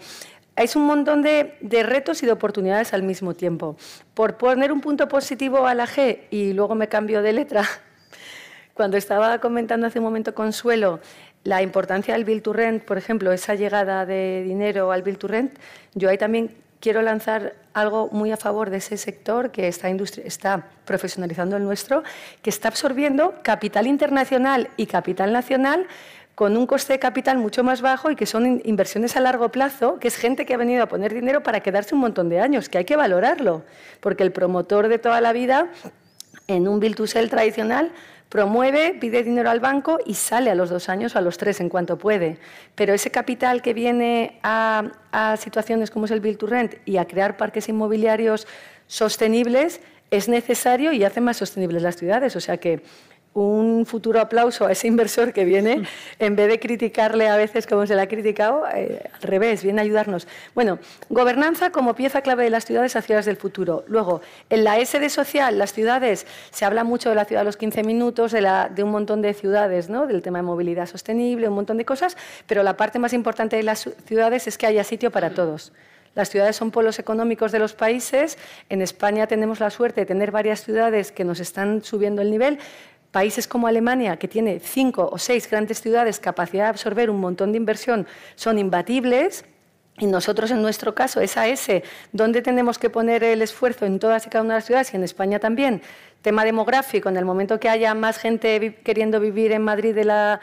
[0.55, 3.77] es un montón de, retos y de oportunidades al mismo tiempo.
[4.15, 7.65] Por poner un punto positivo a la G y luego me cambio de letra,
[8.75, 11.01] cuando estaba comentando hace un momento Consuelo
[11.45, 15.29] la importancia del Bill to Rent, por ejemplo, esa llegada de dinero al Bill to
[15.29, 15.59] Rent,
[15.95, 20.67] yo ahí también quiero lanzar algo muy a favor de ese sector que está, está
[20.85, 22.03] profesionalizando el nuestro,
[22.43, 25.87] que está absorbiendo capital internacional y capital nacional
[26.35, 29.99] con un coste de capital mucho más bajo y que son inversiones a largo plazo,
[29.99, 32.69] que es gente que ha venido a poner dinero para quedarse un montón de años,
[32.69, 33.63] que hay que valorarlo,
[34.01, 35.69] porque el promotor de toda la vida
[36.49, 37.93] en un Bill to Sell tradicional
[38.33, 41.61] promueve, pide dinero al banco y sale a los dos años o a los tres
[41.61, 42.39] en cuanto puede.
[42.75, 47.05] Pero ese capital que viene a, situaciones como es el Bill to Rent y a
[47.05, 48.47] crear parques inmobiliarios
[48.87, 52.35] sostenibles es necesario y hace más sostenibles las ciudades.
[52.35, 52.83] O sea que
[53.35, 55.83] un futuro aplauso a ese inversor que viene,
[56.19, 59.81] en vez de criticarle a veces como se le ha criticado, eh, al revés, viene
[59.81, 60.27] a ayudarnos.
[60.55, 60.79] Bueno,
[61.09, 63.85] gobernanza como pieza clave de las ciudades a ciudades del futuro.
[63.89, 64.21] Luego,
[64.51, 67.57] en la S de social, las ciudades, se habla mucho de la ciudad a los
[67.57, 70.07] 15 minutos, de, la, de un montón de ciudades, ¿no?
[70.07, 72.17] del tema de movilidad sostenible, un montón de cosas,
[72.47, 75.73] pero la parte más importante de las ciudades es que haya sitio para todos.
[76.15, 78.37] Las ciudades son polos económicos de los países.
[78.69, 82.59] En España tenemos la suerte de tener varias ciudades que nos están subiendo el nivel,
[83.13, 87.53] Países como Alemania, que tiene cinco o seis grandes ciudades, capacidad de absorber un montón
[87.53, 88.07] de inversión,
[88.37, 89.45] son imbatibles.
[89.99, 94.27] Y nosotros, en nuestro caso, esa S, ¿dónde tenemos que poner el esfuerzo en todas
[94.27, 95.83] y cada una de las ciudades y en España también?
[96.23, 100.41] Tema demográfico, en el momento que haya más gente queriendo vivir en Madrid de, la,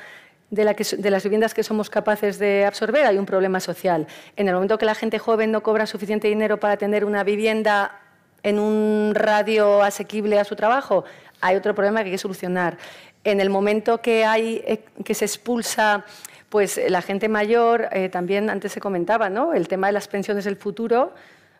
[0.52, 4.06] de, la de, las viviendas que somos capaces de absorber, hay un problema social.
[4.36, 8.00] En el momento que la gente joven no cobra suficiente dinero para tener una vivienda
[8.44, 11.04] en un radio asequible a su trabajo,
[11.42, 12.78] hay otro problema que hay que solucionar.
[13.24, 16.06] En el momento que, hay, eh, que se expulsa
[16.50, 19.54] pues, la gente mayor, eh, también antes se comentaba, ¿no?
[19.54, 21.14] el tema de las pensiones del futuro.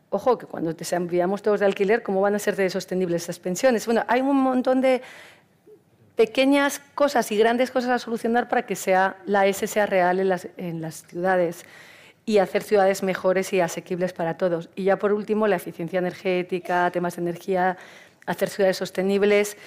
[0.10, 3.38] Ojo, que cuando te enviamos todos de alquiler, ¿cómo van a ser de sostenibles esas
[3.40, 3.86] pensiones?
[3.86, 5.02] Bueno, hay un montón de
[6.16, 10.30] pequeñas cosas y grandes cosas a solucionar para que sea, la S sea real en
[10.30, 11.64] las, en las ciudades
[12.26, 14.70] y hacer ciudades mejores y asequibles para todos.
[14.76, 17.78] Y ya por último, la eficiencia energética, temas de energía,
[18.30, 19.58] hacer ciudades sostenibles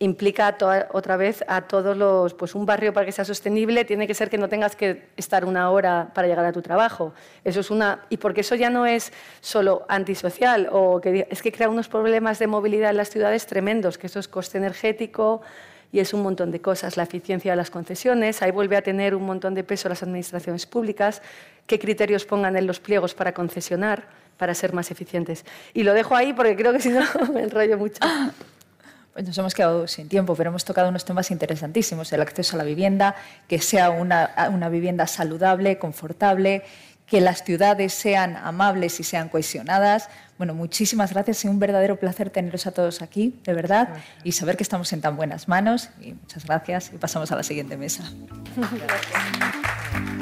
[0.00, 0.56] implica
[0.90, 4.28] otra vez a todos los, pues un barrio para que sea sostenible tiene que ser
[4.28, 7.14] que no tengas que estar una hora para llegar a tu trabajo.
[7.44, 11.52] Eso es una y porque eso ya no es solo antisocial o que es que
[11.52, 15.42] crea unos problemas de movilidad en las ciudades tremendos, que eso es coste energético
[15.92, 19.14] y es un montón de cosas, la eficiencia de las concesiones, ahí vuelve a tener
[19.14, 21.22] un montón de peso las administraciones públicas,
[21.66, 25.44] qué criterios pongan en los pliegos para concesionar para ser más eficientes.
[25.72, 28.00] Y lo dejo ahí porque creo que si no me enrollo mucho.
[29.12, 32.58] Pues nos hemos quedado sin tiempo, pero hemos tocado unos temas interesantísimos, el acceso a
[32.58, 33.14] la vivienda,
[33.46, 36.64] que sea una, una vivienda saludable, confortable,
[37.06, 40.08] que las ciudades sean amables y sean cohesionadas.
[40.38, 43.90] Bueno, muchísimas gracias y un verdadero placer teneros a todos aquí, de verdad,
[44.24, 45.90] y saber que estamos en tan buenas manos.
[46.00, 48.02] Y muchas gracias y pasamos a la siguiente mesa.